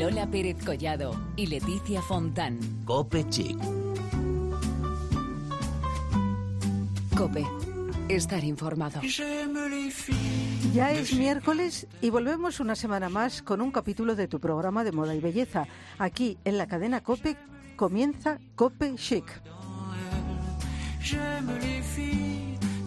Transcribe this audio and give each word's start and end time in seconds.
Lola 0.00 0.26
Pérez 0.26 0.56
Collado 0.64 1.14
y 1.36 1.46
Leticia 1.46 2.00
Fontán. 2.00 2.58
Cope 2.86 3.28
Chic. 3.28 3.58
Cope. 7.14 7.46
Estar 8.08 8.42
informado. 8.42 9.02
Ya 10.72 10.90
es 10.92 11.12
miércoles 11.12 11.86
y 12.00 12.08
volvemos 12.08 12.60
una 12.60 12.76
semana 12.76 13.10
más 13.10 13.42
con 13.42 13.60
un 13.60 13.70
capítulo 13.70 14.16
de 14.16 14.26
tu 14.26 14.40
programa 14.40 14.84
de 14.84 14.92
moda 14.92 15.14
y 15.14 15.20
belleza. 15.20 15.66
Aquí 15.98 16.38
en 16.46 16.56
la 16.56 16.66
cadena 16.66 17.02
Cope 17.02 17.36
comienza 17.76 18.38
Cope 18.54 18.94
Chic. 18.94 19.26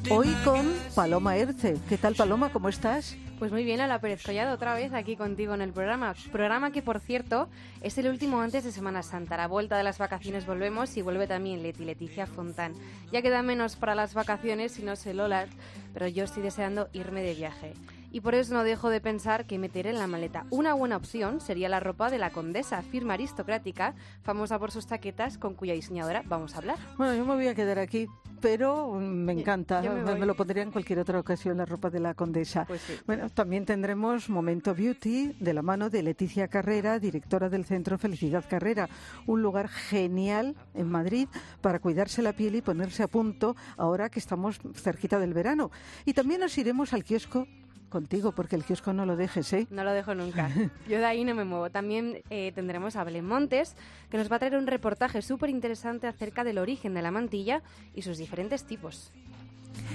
Hoy 0.09 0.35
con 0.43 0.65
Paloma 0.95 1.37
Erce. 1.37 1.77
¿Qué 1.87 1.99
tal 1.99 2.15
Paloma? 2.15 2.51
¿Cómo 2.51 2.69
estás? 2.69 3.15
Pues 3.39 3.51
muy 3.51 3.65
bien, 3.65 3.81
a 3.81 3.87
la 3.87 3.99
Pérez 3.99 4.23
Collado, 4.23 4.53
otra 4.53 4.73
vez 4.73 4.93
aquí 4.93 5.17
contigo 5.17 5.53
en 5.53 5.61
el 5.61 5.73
programa. 5.73 6.13
Programa 6.31 6.71
que, 6.71 6.81
por 6.81 6.99
cierto, 6.99 7.49
es 7.81 7.97
el 7.97 8.07
último 8.07 8.39
antes 8.39 8.63
de 8.63 8.71
Semana 8.71 9.03
Santa. 9.03 9.35
A 9.35 9.39
la 9.39 9.47
vuelta 9.47 9.75
de 9.75 9.83
las 9.83 9.97
vacaciones 9.97 10.45
volvemos 10.45 10.95
y 10.95 11.01
vuelve 11.01 11.27
también 11.27 11.61
Leti 11.61 11.83
Leticia 11.83 12.25
Fontán. 12.25 12.73
Ya 13.11 13.21
queda 13.21 13.41
menos 13.41 13.75
para 13.75 13.95
las 13.95 14.13
vacaciones, 14.13 14.73
si 14.73 14.83
no 14.83 14.95
sé 14.95 15.13
Lola, 15.13 15.47
pero 15.93 16.07
yo 16.07 16.23
estoy 16.23 16.43
deseando 16.43 16.87
irme 16.93 17.21
de 17.21 17.33
viaje 17.33 17.73
y 18.13 18.21
por 18.21 18.35
eso 18.35 18.53
no 18.53 18.63
dejo 18.63 18.89
de 18.89 19.01
pensar 19.01 19.45
que 19.45 19.59
meter 19.59 19.87
en 19.87 19.97
la 19.97 20.07
maleta 20.07 20.45
una 20.51 20.75
buena 20.75 20.95
opción 20.95 21.41
sería 21.41 21.67
la 21.67 21.81
ropa 21.81 22.09
de 22.09 22.19
la 22.19 22.29
Condesa, 22.29 22.81
firma 22.83 23.15
aristocrática, 23.15 23.95
famosa 24.21 24.59
por 24.59 24.71
sus 24.71 24.85
taquetas, 24.85 25.37
con 25.37 25.55
cuya 25.55 25.73
diseñadora 25.73 26.23
vamos 26.27 26.53
a 26.53 26.59
hablar. 26.59 26.77
Bueno, 26.95 27.15
yo 27.15 27.25
me 27.25 27.33
voy 27.33 27.47
a 27.47 27.55
quedar 27.55 27.79
aquí, 27.79 28.07
pero 28.39 28.91
me 28.93 29.33
encanta. 29.33 29.81
Me, 29.81 30.25
lo 30.25 30.35
pondría 30.35 30.61
en 30.61 30.71
cualquier 30.71 30.99
otra 30.99 31.19
ocasión 31.19 31.57
la 31.57 31.65
ropa 31.65 31.89
de 31.89 31.99
la 31.99 32.13
Condesa. 32.13 32.65
Pues 32.65 32.81
sí. 32.81 32.93
Bueno, 33.07 33.29
también 33.31 33.65
tendremos 33.65 34.29
Momento 34.29 34.75
Beauty 34.75 35.35
de 35.39 35.53
la 35.53 35.63
mano 35.63 35.89
de 35.89 36.03
Leticia 36.03 36.47
Carrera, 36.47 36.99
directora 36.99 37.49
del 37.49 37.65
Centro 37.65 37.97
Felicidad 37.97 38.45
Carrera, 38.47 38.89
un 39.25 39.41
lugar 39.41 39.69
genial 39.69 40.55
en 40.75 40.87
Madrid 40.87 41.27
para 41.61 41.79
cuidarse 41.79 42.21
la 42.21 42.33
piel 42.33 42.55
y 42.55 42.61
ponerse 42.61 43.01
a 43.01 43.07
punto 43.07 43.55
ahora 43.75 44.09
que 44.09 44.19
estamos 44.19 44.59
cerquita 44.75 45.17
del 45.17 45.33
verano. 45.33 45.71
Y 46.05 46.13
también 46.13 46.41
nos 46.41 46.55
iremos 46.59 46.93
al 46.93 47.03
kiosco 47.03 47.47
contigo, 47.93 48.31
porque 48.31 48.55
el 48.55 48.65
kiosco 48.65 48.91
no 48.91 49.05
lo 49.05 49.15
dejes, 49.15 49.53
¿eh? 49.53 49.67
No 49.69 49.83
lo 49.83 49.91
dejo 49.91 50.15
nunca. 50.15 50.49
Yo 50.89 50.97
de 50.97 51.05
ahí 51.05 51.23
no 51.23 51.35
me 51.35 51.45
muevo. 51.45 51.69
También 51.69 52.23
eh, 52.31 52.51
tendremos 52.53 52.95
a 52.95 53.03
Belén 53.03 53.25
Montes, 53.25 53.75
que 54.09 54.17
nos 54.17 54.31
va 54.31 54.37
a 54.37 54.39
traer 54.39 54.57
un 54.57 54.65
reportaje 54.65 55.21
súper 55.21 55.51
interesante 55.51 56.07
acerca 56.07 56.43
del 56.43 56.57
origen 56.57 56.95
de 56.95 57.03
la 57.03 57.11
mantilla 57.11 57.61
y 57.93 58.01
sus 58.01 58.17
diferentes 58.17 58.65
tipos. 58.65 59.11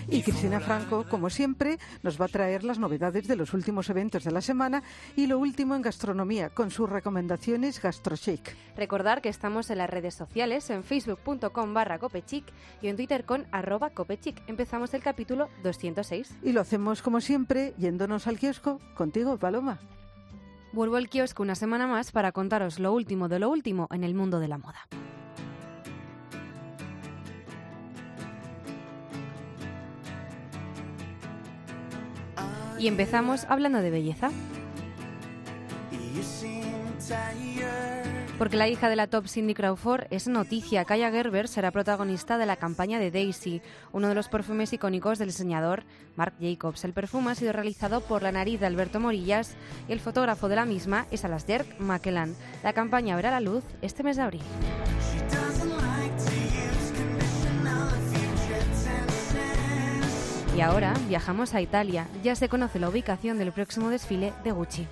Y 0.08 0.22
Cristina 0.22 0.60
Franco, 0.60 1.04
como 1.08 1.30
siempre, 1.30 1.78
nos 2.02 2.20
va 2.20 2.26
a 2.26 2.28
traer 2.28 2.64
las 2.64 2.78
novedades 2.78 3.28
de 3.28 3.36
los 3.36 3.52
últimos 3.54 3.90
eventos 3.90 4.24
de 4.24 4.30
la 4.30 4.40
semana 4.40 4.82
y 5.16 5.26
lo 5.26 5.38
último 5.38 5.74
en 5.74 5.82
gastronomía, 5.82 6.50
con 6.50 6.70
sus 6.70 6.88
recomendaciones 6.88 7.80
GastroShake. 7.80 8.56
Recordar 8.76 9.20
que 9.20 9.28
estamos 9.28 9.70
en 9.70 9.78
las 9.78 9.90
redes 9.90 10.14
sociales, 10.14 10.70
en 10.70 10.84
facebook.com 10.84 11.74
barra 11.74 11.98
copechic 11.98 12.44
y 12.80 12.88
en 12.88 12.96
Twitter 12.96 13.24
con 13.24 13.46
arroba 13.52 13.90
copechic. 13.90 14.42
Empezamos 14.48 14.94
el 14.94 15.02
capítulo 15.02 15.48
206. 15.62 16.38
Y 16.42 16.52
lo 16.52 16.60
hacemos 16.60 17.02
como 17.02 17.20
siempre, 17.20 17.74
yéndonos 17.78 18.26
al 18.26 18.38
kiosco, 18.38 18.80
contigo, 18.94 19.36
Paloma. 19.36 19.78
Vuelvo 20.72 20.96
al 20.96 21.08
kiosco 21.08 21.42
una 21.42 21.54
semana 21.54 21.86
más 21.86 22.12
para 22.12 22.32
contaros 22.32 22.78
lo 22.78 22.92
último 22.92 23.28
de 23.28 23.38
lo 23.38 23.48
último 23.50 23.88
en 23.90 24.04
el 24.04 24.14
mundo 24.14 24.38
de 24.38 24.48
la 24.48 24.58
moda. 24.58 24.86
Y 32.78 32.86
empezamos 32.86 33.44
hablando 33.48 33.80
de 33.80 33.90
belleza. 33.90 34.30
Porque 38.38 38.56
la 38.56 38.68
hija 38.68 38.88
de 38.88 38.94
la 38.94 39.08
top 39.08 39.26
Cindy 39.26 39.52
Crawford 39.52 40.06
es 40.10 40.28
noticia. 40.28 40.84
Kaya 40.84 41.10
Gerber 41.10 41.48
será 41.48 41.72
protagonista 41.72 42.38
de 42.38 42.46
la 42.46 42.54
campaña 42.54 43.00
de 43.00 43.10
Daisy, 43.10 43.62
uno 43.90 44.08
de 44.08 44.14
los 44.14 44.28
perfumes 44.28 44.72
icónicos 44.72 45.18
del 45.18 45.28
diseñador 45.28 45.82
Marc 46.14 46.34
Jacobs. 46.40 46.84
El 46.84 46.92
perfume 46.92 47.32
ha 47.32 47.34
sido 47.34 47.52
realizado 47.52 48.00
por 48.00 48.22
la 48.22 48.30
nariz 48.30 48.60
de 48.60 48.66
Alberto 48.66 49.00
Morillas 49.00 49.56
y 49.88 49.92
el 49.92 49.98
fotógrafo 49.98 50.48
de 50.48 50.56
la 50.56 50.66
misma 50.66 51.06
es 51.10 51.24
Alasdair 51.24 51.66
Maquelan. 51.80 52.36
La 52.62 52.74
campaña 52.74 53.16
verá 53.16 53.32
la 53.32 53.40
luz 53.40 53.64
este 53.82 54.04
mes 54.04 54.16
de 54.16 54.22
abril. 54.22 54.42
Y 60.58 60.60
ahora 60.60 60.92
viajamos 61.06 61.54
a 61.54 61.60
Italia. 61.60 62.08
Ya 62.24 62.34
se 62.34 62.48
conoce 62.48 62.80
la 62.80 62.88
ubicación 62.88 63.38
del 63.38 63.52
próximo 63.52 63.90
desfile 63.90 64.32
de 64.42 64.50
Gucci. 64.50 64.88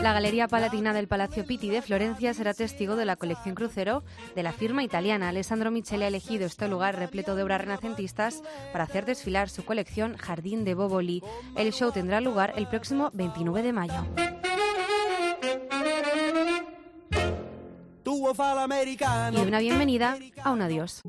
La 0.00 0.12
Galería 0.14 0.48
Palatina 0.48 0.94
del 0.94 1.06
Palacio 1.06 1.44
Pitti 1.44 1.68
de 1.68 1.82
Florencia 1.82 2.32
será 2.32 2.54
testigo 2.54 2.96
de 2.96 3.04
la 3.04 3.16
colección 3.16 3.54
crucero 3.54 4.04
de 4.34 4.42
la 4.42 4.52
firma 4.52 4.82
italiana. 4.84 5.28
Alessandro 5.28 5.70
Michele 5.70 6.06
ha 6.06 6.08
elegido 6.08 6.46
este 6.46 6.66
lugar 6.66 6.96
repleto 6.96 7.36
de 7.36 7.42
obras 7.42 7.60
renacentistas 7.60 8.42
para 8.72 8.84
hacer 8.84 9.04
desfilar 9.04 9.50
su 9.50 9.66
colección 9.66 10.16
Jardín 10.16 10.64
de 10.64 10.72
Boboli. 10.72 11.22
El 11.56 11.74
show 11.74 11.92
tendrá 11.92 12.22
lugar 12.22 12.54
el 12.56 12.66
próximo 12.68 13.10
29 13.12 13.62
de 13.62 13.72
mayo. 13.74 14.37
Y 19.32 19.46
una 19.46 19.58
bienvenida 19.60 20.18
a 20.42 20.50
un 20.50 20.62
adiós. 20.62 21.02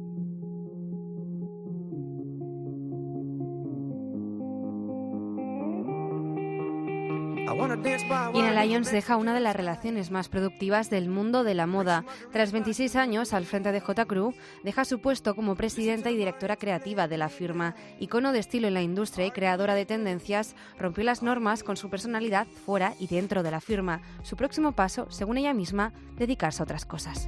Ina 8.34 8.64
Lyons 8.64 8.92
deja 8.92 9.18
una 9.18 9.34
de 9.34 9.40
las 9.40 9.56
relaciones 9.56 10.12
más 10.12 10.30
productivas 10.30 10.90
del 10.90 11.10
mundo 11.10 11.44
de 11.44 11.54
la 11.54 11.68
moda. 11.68 12.04
Tras 12.32 12.52
26 12.52 12.96
años 12.96 13.34
al 13.34 13.46
frente 13.46 13.72
de 13.72 13.80
J. 13.80 14.06
Crew, 14.06 14.34
deja 14.64 14.86
su 14.86 15.00
puesto 15.00 15.36
como 15.36 15.56
presidenta 15.56 16.12
y 16.12 16.18
directora 16.18 16.58
creativa 16.58 17.08
de 17.08 17.18
la 17.18 17.30
firma. 17.30 17.76
Icono 18.00 18.32
de 18.32 18.40
estilo 18.40 18.68
en 18.68 18.74
la 18.74 18.82
industria 18.82 19.26
y 19.26 19.32
creadora 19.32 19.76
de 19.76 19.86
tendencias, 19.86 20.56
rompió 20.78 21.04
las 21.04 21.24
normas 21.24 21.64
con 21.64 21.78
su 21.78 21.90
personalidad 21.90 22.48
fuera 22.48 22.94
y 23.00 23.08
dentro 23.08 23.44
de 23.44 23.52
la 23.52 23.62
firma. 23.62 24.02
Su 24.24 24.36
próximo 24.36 24.74
paso, 24.74 25.08
según 25.10 25.38
ella 25.38 25.54
misma, 25.54 25.94
dedicarse 26.18 26.62
a 26.62 26.66
otras 26.66 26.86
cosas. 26.86 27.28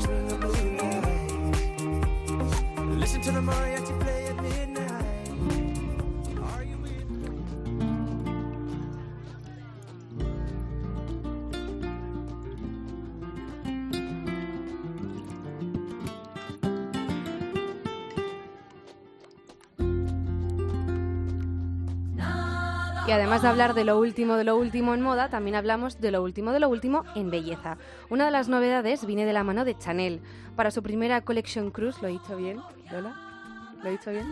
crushed. 0.00 0.23
Además 23.14 23.42
de 23.42 23.48
hablar 23.48 23.74
de 23.74 23.84
lo 23.84 23.98
último 23.98 24.36
de 24.36 24.44
lo 24.44 24.56
último 24.56 24.94
en 24.94 25.00
moda, 25.00 25.28
también 25.28 25.54
hablamos 25.54 26.00
de 26.00 26.10
lo 26.10 26.22
último 26.22 26.52
de 26.52 26.60
lo 26.60 26.68
último 26.68 27.04
en 27.14 27.30
belleza. 27.30 27.78
Una 28.10 28.24
de 28.24 28.30
las 28.30 28.48
novedades 28.48 29.06
viene 29.06 29.24
de 29.24 29.32
la 29.32 29.44
mano 29.44 29.64
de 29.64 29.78
Chanel. 29.78 30.20
Para 30.56 30.70
su 30.70 30.82
primera 30.82 31.20
Collection 31.20 31.70
Cruise, 31.70 32.00
¿lo 32.02 32.08
he 32.08 32.12
dicho 32.12 32.36
bien, 32.36 32.60
Lola? 32.90 33.14
¿Lo 33.82 33.88
he 33.88 33.92
dicho 33.92 34.10
bien? 34.10 34.26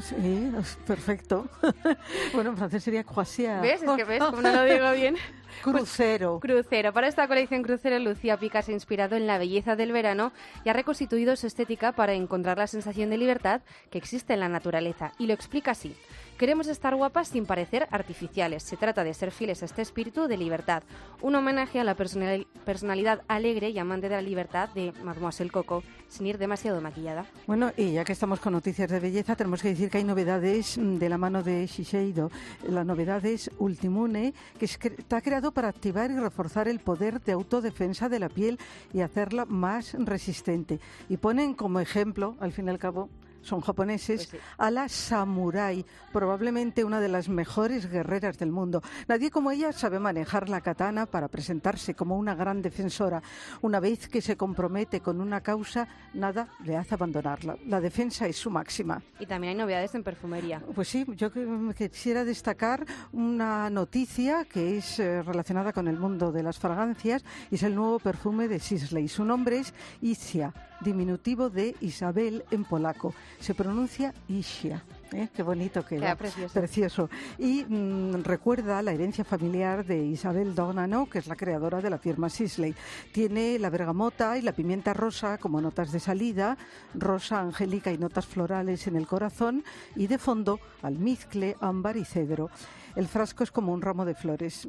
Sí, 0.00 0.52
perfecto. 0.86 1.48
bueno, 2.34 2.50
en 2.50 2.56
francés 2.56 2.84
sería 2.84 3.04
croisière. 3.04 3.60
¿Ves? 3.60 3.82
Es 3.82 3.90
que 3.90 4.04
ves, 4.04 4.22
como 4.22 4.40
no 4.40 4.52
lo 4.52 4.64
digo 4.64 4.90
bien. 4.92 5.16
Crucero. 5.62 6.38
Pues, 6.40 6.52
crucero. 6.52 6.92
Para 6.92 7.08
esta 7.08 7.26
colección 7.26 7.62
crucero, 7.62 7.98
Lucía 7.98 8.36
Pica 8.38 8.62
se 8.62 8.72
ha 8.72 8.74
inspirado 8.74 9.16
en 9.16 9.26
la 9.26 9.38
belleza 9.38 9.76
del 9.76 9.92
verano 9.92 10.32
y 10.64 10.68
ha 10.68 10.72
reconstituido 10.72 11.36
su 11.36 11.46
estética 11.46 11.92
para 11.92 12.12
encontrar 12.12 12.58
la 12.58 12.66
sensación 12.66 13.10
de 13.10 13.18
libertad 13.18 13.62
que 13.90 13.98
existe 13.98 14.34
en 14.34 14.40
la 14.40 14.48
naturaleza. 14.48 15.12
Y 15.18 15.26
lo 15.26 15.34
explica 15.34 15.72
así. 15.72 15.96
Queremos 16.38 16.66
estar 16.66 16.96
guapas 16.96 17.28
sin 17.28 17.46
parecer 17.46 17.86
artificiales. 17.92 18.64
Se 18.64 18.76
trata 18.76 19.04
de 19.04 19.14
ser 19.14 19.30
fieles 19.30 19.62
a 19.62 19.66
este 19.66 19.82
espíritu 19.82 20.26
de 20.26 20.36
libertad. 20.36 20.82
Un 21.22 21.36
homenaje 21.36 21.78
a 21.78 21.84
la 21.84 21.94
personalidad 21.94 23.22
alegre 23.28 23.70
y 23.70 23.78
amante 23.78 24.08
de 24.08 24.16
la 24.16 24.22
libertad 24.22 24.68
de 24.70 24.92
Mademoiselle 25.04 25.52
Coco, 25.52 25.84
sin 26.08 26.26
ir 26.26 26.38
demasiado 26.38 26.80
maquillada. 26.80 27.24
Bueno, 27.46 27.70
y 27.76 27.92
ya 27.92 28.04
que 28.04 28.12
estamos 28.12 28.40
con 28.40 28.52
noticias 28.52 28.90
de 28.90 28.98
belleza, 28.98 29.36
tenemos 29.36 29.62
que 29.62 29.68
decir 29.68 29.90
que 29.90 29.98
hay 29.98 30.04
novedades 30.04 30.76
de 30.76 31.08
la 31.08 31.18
mano 31.18 31.44
de 31.44 31.64
Shiseido. 31.68 32.32
La 32.68 32.82
novedad 32.82 33.24
es 33.24 33.48
Ultimune, 33.58 34.34
que 34.58 34.64
está 34.64 35.20
creado 35.20 35.52
para 35.52 35.68
activar 35.68 36.10
y 36.10 36.18
reforzar 36.18 36.66
el 36.66 36.80
poder 36.80 37.20
de 37.20 37.30
autodefensa 37.30 38.08
de 38.08 38.18
la 38.18 38.28
piel 38.28 38.58
y 38.92 39.02
hacerla 39.02 39.44
más 39.44 39.94
resistente. 39.94 40.80
Y 41.08 41.16
ponen 41.16 41.54
como 41.54 41.78
ejemplo, 41.78 42.34
al 42.40 42.50
fin 42.50 42.66
y 42.66 42.70
al 42.70 42.78
cabo, 42.78 43.08
son 43.44 43.60
japoneses, 43.60 44.26
pues 44.26 44.42
a 44.58 44.70
la 44.70 44.88
samurai, 44.88 45.84
probablemente 46.12 46.84
una 46.84 47.00
de 47.00 47.08
las 47.08 47.28
mejores 47.28 47.90
guerreras 47.90 48.38
del 48.38 48.50
mundo. 48.50 48.82
Nadie 49.08 49.30
como 49.30 49.50
ella 49.50 49.72
sabe 49.72 49.98
manejar 49.98 50.48
la 50.48 50.60
katana 50.60 51.06
para 51.06 51.28
presentarse 51.28 51.94
como 51.94 52.16
una 52.16 52.34
gran 52.34 52.62
defensora. 52.62 53.22
Una 53.62 53.80
vez 53.80 54.08
que 54.08 54.20
se 54.20 54.36
compromete 54.36 55.00
con 55.00 55.20
una 55.20 55.40
causa, 55.40 55.86
nada 56.14 56.48
le 56.64 56.76
hace 56.76 56.94
abandonarla. 56.94 57.56
La 57.66 57.80
defensa 57.80 58.26
es 58.26 58.36
su 58.36 58.50
máxima. 58.50 59.02
Y 59.20 59.26
también 59.26 59.52
hay 59.52 59.58
novedades 59.58 59.94
en 59.94 60.02
perfumería. 60.02 60.60
Pues 60.74 60.88
sí, 60.88 61.04
yo 61.16 61.30
quisiera 61.74 62.24
destacar 62.24 62.84
una 63.12 63.70
noticia 63.70 64.44
que 64.44 64.78
es 64.78 64.98
eh, 64.98 65.22
relacionada 65.22 65.72
con 65.72 65.88
el 65.88 65.98
mundo 65.98 66.32
de 66.32 66.42
las 66.42 66.58
fragancias 66.58 67.24
y 67.50 67.56
es 67.56 67.62
el 67.62 67.74
nuevo 67.74 67.98
perfume 67.98 68.48
de 68.48 68.58
Sisley. 68.58 69.08
Su 69.08 69.24
nombre 69.24 69.58
es 69.58 69.74
Isia 70.00 70.52
diminutivo 70.84 71.50
de 71.50 71.74
Isabel 71.80 72.44
en 72.50 72.64
polaco. 72.64 73.14
Se 73.40 73.54
pronuncia 73.54 74.14
Isia. 74.28 74.84
¿eh? 75.12 75.28
Qué 75.34 75.42
bonito 75.42 75.84
que 75.84 75.96
era. 75.96 76.14
Precioso. 76.14 76.54
precioso. 76.54 77.10
Y 77.38 77.64
mm, 77.64 78.22
recuerda 78.22 78.82
la 78.82 78.92
herencia 78.92 79.24
familiar 79.24 79.84
de 79.84 80.04
Isabel 80.04 80.54
Dognano, 80.54 81.08
que 81.08 81.18
es 81.18 81.26
la 81.26 81.36
creadora 81.36 81.80
de 81.80 81.90
la 81.90 81.98
firma 81.98 82.28
Sisley. 82.28 82.74
Tiene 83.12 83.58
la 83.58 83.70
bergamota 83.70 84.38
y 84.38 84.42
la 84.42 84.52
pimienta 84.52 84.92
rosa 84.92 85.38
como 85.38 85.60
notas 85.60 85.90
de 85.90 86.00
salida, 86.00 86.56
rosa 86.94 87.40
angélica 87.40 87.90
y 87.90 87.98
notas 87.98 88.26
florales 88.26 88.86
en 88.86 88.96
el 88.96 89.06
corazón, 89.06 89.64
y 89.96 90.06
de 90.06 90.18
fondo 90.18 90.60
almizcle, 90.82 91.56
ámbar 91.60 91.96
y 91.96 92.04
cedro. 92.04 92.50
El 92.94 93.08
frasco 93.08 93.42
es 93.42 93.50
como 93.50 93.72
un 93.72 93.82
ramo 93.82 94.04
de 94.04 94.14
flores. 94.14 94.68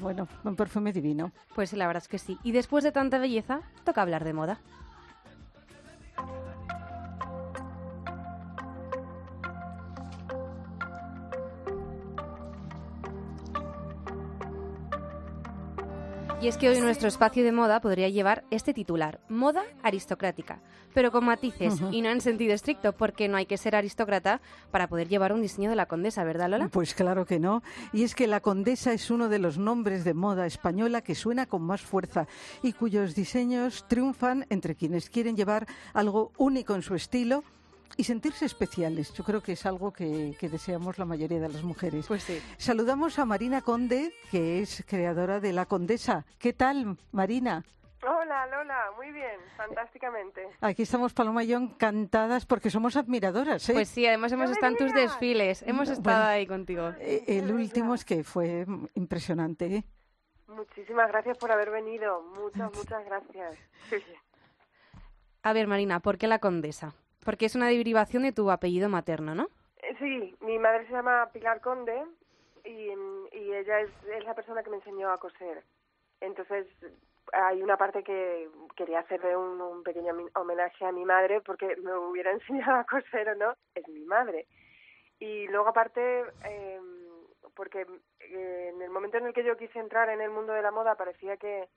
Bueno, 0.00 0.28
un 0.42 0.56
perfume 0.56 0.92
divino. 0.92 1.32
Pues 1.54 1.72
la 1.72 1.86
verdad 1.86 2.02
es 2.02 2.08
que 2.08 2.18
sí. 2.18 2.38
Y 2.42 2.52
después 2.52 2.84
de 2.84 2.92
tanta 2.92 3.18
belleza, 3.18 3.60
toca 3.84 4.02
hablar 4.02 4.24
de 4.24 4.32
moda. 4.32 4.60
Y 16.44 16.48
es 16.48 16.58
que 16.58 16.68
hoy 16.68 16.78
nuestro 16.78 17.08
espacio 17.08 17.42
de 17.42 17.52
moda 17.52 17.80
podría 17.80 18.10
llevar 18.10 18.44
este 18.50 18.74
titular, 18.74 19.18
moda 19.30 19.62
aristocrática, 19.82 20.60
pero 20.92 21.10
con 21.10 21.24
matices 21.24 21.80
y 21.90 22.02
no 22.02 22.10
en 22.10 22.20
sentido 22.20 22.52
estricto, 22.52 22.92
porque 22.92 23.28
no 23.28 23.38
hay 23.38 23.46
que 23.46 23.56
ser 23.56 23.74
aristócrata 23.74 24.42
para 24.70 24.86
poder 24.86 25.08
llevar 25.08 25.32
un 25.32 25.40
diseño 25.40 25.70
de 25.70 25.76
la 25.76 25.86
condesa, 25.86 26.22
¿verdad 26.22 26.50
Lola? 26.50 26.68
Pues 26.68 26.92
claro 26.92 27.24
que 27.24 27.40
no. 27.40 27.62
Y 27.94 28.02
es 28.02 28.14
que 28.14 28.26
la 28.26 28.40
condesa 28.40 28.92
es 28.92 29.10
uno 29.10 29.30
de 29.30 29.38
los 29.38 29.56
nombres 29.56 30.04
de 30.04 30.12
moda 30.12 30.44
española 30.44 31.00
que 31.00 31.14
suena 31.14 31.46
con 31.46 31.62
más 31.62 31.80
fuerza 31.80 32.26
y 32.62 32.74
cuyos 32.74 33.14
diseños 33.14 33.86
triunfan 33.88 34.44
entre 34.50 34.74
quienes 34.74 35.08
quieren 35.08 35.36
llevar 35.36 35.66
algo 35.94 36.30
único 36.36 36.74
en 36.74 36.82
su 36.82 36.94
estilo 36.94 37.42
y 37.96 38.04
sentirse 38.04 38.44
especiales. 38.44 39.12
Yo 39.14 39.24
creo 39.24 39.42
que 39.42 39.52
es 39.52 39.66
algo 39.66 39.92
que, 39.92 40.36
deseamos 40.40 40.98
la 40.98 41.04
mayoría 41.04 41.40
de 41.40 41.48
las 41.48 41.62
mujeres. 41.62 42.06
Pues 42.06 42.22
sí. 42.22 42.40
Saludamos 42.58 43.18
a 43.18 43.24
Marina 43.24 43.62
Conde, 43.62 44.12
que 44.30 44.60
es 44.60 44.84
creadora 44.86 45.40
de 45.40 45.52
La 45.52 45.66
Condesa. 45.66 46.24
¿Qué 46.38 46.52
tal, 46.52 46.96
Marina? 47.12 47.64
Hola, 48.06 48.46
Lola, 48.48 48.90
muy 48.96 49.10
bien, 49.12 49.40
fantásticamente. 49.56 50.46
Aquí 50.60 50.82
estamos, 50.82 51.14
Paloma 51.14 51.42
y 51.42 51.48
yo, 51.48 51.56
encantadas 51.56 52.44
porque 52.44 52.68
somos 52.68 52.96
admiradoras. 52.96 53.66
¿eh? 53.70 53.72
Pues 53.72 53.88
sí, 53.88 54.06
además 54.06 54.30
hemos 54.32 54.50
estado 54.50 54.72
en 54.72 54.78
tus 54.78 54.92
desfiles, 54.92 55.62
hemos 55.62 55.88
estado 55.88 56.24
ahí 56.24 56.46
contigo. 56.46 56.90
Eh, 57.00 57.24
el 57.26 57.50
último 57.50 57.94
es 57.94 58.04
que 58.04 58.22
fue 58.22 58.66
impresionante. 58.94 59.76
¿eh? 59.76 59.84
Muchísimas 60.48 61.08
gracias 61.08 61.38
por 61.38 61.50
haber 61.50 61.70
venido, 61.70 62.22
muchas, 62.22 62.70
muchas 62.76 63.04
gracias. 63.06 63.56
A 65.42 65.52
ver, 65.54 65.66
Marina, 65.66 66.00
¿por 66.00 66.18
qué 66.18 66.26
la 66.26 66.38
condesa? 66.38 66.94
Porque 67.24 67.46
es 67.46 67.54
una 67.54 67.68
derivación 67.68 68.22
de 68.22 68.32
tu 68.32 68.50
apellido 68.50 68.88
materno, 68.88 69.34
¿no? 69.34 69.48
Eh, 69.82 69.96
sí, 69.98 70.36
mi 70.40 70.58
madre 70.58 70.86
se 70.86 70.92
llama 70.92 71.30
Pilar 71.32 71.60
Conde 71.60 72.04
y, 72.64 72.90
ella 73.32 73.80
es, 73.80 73.90
la 74.24 74.34
persona 74.34 74.62
que 74.62 74.70
me 74.70 74.76
enseñó 74.76 75.10
a 75.10 75.18
coser. 75.18 75.62
Entonces, 76.20 76.66
hay 77.32 77.62
una 77.62 77.76
parte 77.76 78.02
que 78.02 78.48
quería 78.76 79.00
hacerle 79.00 79.36
un, 79.36 79.82
pequeño 79.82 80.14
homenaje 80.34 80.84
a 80.84 80.92
mi 80.92 81.04
madre 81.04 81.40
porque 81.40 81.76
me 81.76 81.94
hubiera 81.96 82.30
enseñado 82.32 82.80
a 82.80 82.84
coser 82.84 83.28
o 83.30 83.34
no, 83.34 83.54
es 83.74 83.86
mi 83.88 84.04
madre. 84.04 84.46
Y 85.18 85.46
luego 85.48 85.68
aparte, 85.68 86.24
eh, 86.44 86.80
porque 87.54 87.86
en 88.20 88.82
el 88.82 88.90
momento 88.90 89.18
en 89.18 89.26
el 89.26 89.34
que 89.34 89.44
yo 89.44 89.56
quise 89.56 89.78
entrar 89.78 90.08
en 90.08 90.20
el 90.20 90.30
mundo 90.30 90.52
de 90.52 90.62
la 90.62 90.70
moda 90.70 90.96
parecía 90.96 91.36
que, 91.36 91.68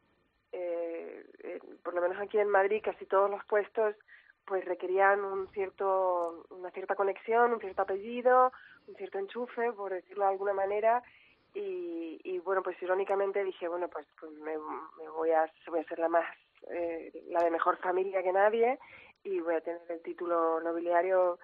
eh, 0.51 1.59
por 1.83 1.93
lo 1.93 2.01
menos 2.01 2.17
aquí 2.19 2.39
en 2.39 2.49
Madrid, 2.49 2.81
casi 2.83 3.05
todos 3.05 3.29
los 3.29 3.43
puestos 3.45 3.95
pues 4.47 4.63
requerían 4.65 5.23
un 5.23 5.47
cierto, 5.49 6.45
una 6.49 6.71
cierta 6.71 6.95
conexión, 6.95 7.53
un 7.53 7.59
cierto 7.59 7.81
apellido, 7.81 8.51
un 8.87 8.95
cierto 8.95 9.19
enchufe, 9.19 9.73
por 9.73 9.91
decirlo 9.91 10.23
de 10.23 10.31
alguna 10.31 10.53
manera, 10.53 11.03
y, 11.53 12.19
y 12.23 12.39
bueno, 12.39 12.63
pues 12.63 12.81
irónicamente 12.81 13.43
dije, 13.43 13.67
bueno, 13.67 13.89
pues, 13.89 14.07
pues 14.19 14.31
me, 14.31 14.57
voy, 15.09 15.31
a, 15.31 15.51
voy 15.67 15.81
a 15.81 15.83
ser 15.83 15.99
la 15.99 16.07
más, 16.07 16.25
eh, 16.69 17.11
la 17.27 17.43
de 17.43 17.51
mejor 17.51 17.77
familia 17.77 18.23
que 18.23 18.31
nadie, 18.31 18.79
y 19.23 19.41
voy 19.41 19.55
a 19.55 19.61
tener 19.61 19.81
el 19.89 20.01
título 20.01 20.61
nobiliario 20.61 21.39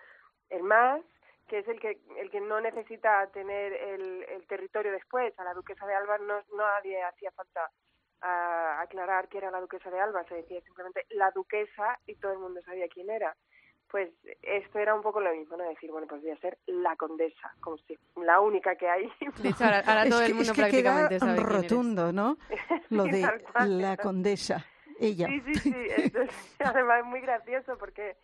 el 0.49 0.63
más, 0.63 1.01
que 1.47 1.59
es 1.59 1.67
el 1.67 1.79
que 1.79 1.99
el 2.17 2.29
que 2.31 2.39
no 2.39 2.61
necesita 2.61 3.27
tener 3.31 3.73
el, 3.73 4.23
el 4.29 4.47
territorio 4.47 4.93
después. 4.93 5.37
A 5.37 5.43
la 5.43 5.53
duquesa 5.53 5.85
de 5.85 5.93
Alba 5.93 6.17
no, 6.19 6.41
nadie 6.55 7.03
hacía 7.03 7.31
falta 7.31 7.69
a 8.23 8.81
aclarar 8.81 9.27
que 9.27 9.37
era 9.37 9.51
la 9.51 9.59
duquesa 9.59 9.91
de 9.91 9.99
Alba, 9.99 10.23
se 10.23 10.35
decía 10.35 10.61
simplemente 10.61 11.05
la 11.09 11.29
duquesa 11.31 11.99
y 12.07 12.15
todo 12.15 12.31
el 12.31 12.39
mundo 12.39 12.61
sabía 12.61 12.87
quién 12.87 13.09
era. 13.09 13.35
Pues 13.91 14.09
esto 14.41 14.79
era 14.79 14.95
un 14.95 15.03
poco 15.03 15.19
lo 15.19 15.31
mismo, 15.35 15.55
¿no? 15.57 15.65
Decir, 15.65 15.91
bueno, 15.91 16.07
pues 16.07 16.21
voy 16.21 16.31
a 16.31 16.37
ser 16.37 16.57
la 16.65 16.95
condesa, 16.95 17.53
como 17.59 17.77
si 17.79 17.95
la 18.15 18.39
única 18.39 18.75
que 18.75 18.89
hay. 18.89 19.11
De 19.37 19.49
hecho, 19.49 19.65
ahora, 19.65 19.83
todo 20.09 20.21
el 20.21 20.33
mundo 20.33 20.51
es 20.51 20.51
que 20.51 20.61
prácticamente 20.61 21.19
queda 21.19 21.35
rotundo, 21.35 22.11
¿no? 22.11 22.37
Lo 22.89 23.03
de 23.03 23.27
la 23.67 23.97
condesa, 23.97 24.65
ella. 24.99 25.27
Sí, 25.27 25.41
sí, 25.41 25.55
sí. 25.55 25.73
además 26.59 27.01
es 27.01 27.05
muy 27.05 27.21
gracioso 27.21 27.77
porque 27.77 28.15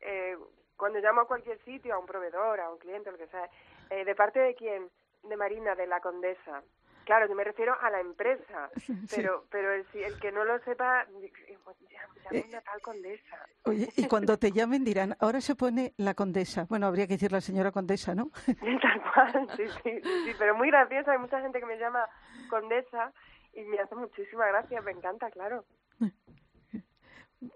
eh, 0.00 0.36
cuando 0.76 0.98
llamo 0.98 1.20
a 1.20 1.28
cualquier 1.28 1.62
sitio, 1.62 1.94
a 1.94 1.98
un 1.98 2.06
proveedor, 2.06 2.58
a 2.58 2.70
un 2.70 2.78
cliente, 2.78 3.12
lo 3.12 3.18
que 3.18 3.28
sea, 3.28 3.48
eh, 3.90 4.04
de 4.04 4.14
parte 4.14 4.40
de 4.40 4.54
quién, 4.54 4.88
de 5.22 5.36
Marina, 5.36 5.74
de 5.74 5.86
la 5.86 6.00
condesa, 6.00 6.62
Claro, 7.04 7.28
yo 7.28 7.34
me 7.34 7.44
refiero 7.44 7.74
a 7.80 7.90
la 7.90 8.00
empresa, 8.00 8.70
pero 9.14 9.44
pero 9.50 9.72
el, 9.72 9.86
el 9.94 10.18
que 10.20 10.32
no 10.32 10.44
lo 10.44 10.58
sepa, 10.60 11.06
llame 11.06 12.38
eh, 12.38 12.44
una 12.48 12.60
tal 12.60 12.80
condesa. 12.80 13.36
Oye, 13.64 13.88
y 13.96 14.06
cuando 14.06 14.38
te 14.38 14.52
llamen 14.52 14.84
dirán, 14.84 15.16
ahora 15.20 15.40
se 15.40 15.54
pone 15.54 15.94
la 15.96 16.14
condesa. 16.14 16.66
Bueno, 16.68 16.86
habría 16.86 17.06
que 17.06 17.14
decir 17.14 17.32
la 17.32 17.40
señora 17.40 17.72
condesa, 17.72 18.14
¿no? 18.14 18.30
Tal 18.82 19.02
cual, 19.12 19.48
sí, 19.56 19.64
sí, 19.82 20.00
sí, 20.02 20.32
pero 20.38 20.54
muy 20.54 20.68
gracioso. 20.68 21.10
Hay 21.10 21.18
mucha 21.18 21.40
gente 21.40 21.60
que 21.60 21.66
me 21.66 21.78
llama 21.78 22.06
condesa 22.48 23.12
y 23.52 23.62
me 23.64 23.78
hace 23.78 23.94
muchísima 23.94 24.46
gracia, 24.46 24.80
me 24.80 24.92
encanta, 24.92 25.30
claro. 25.30 25.64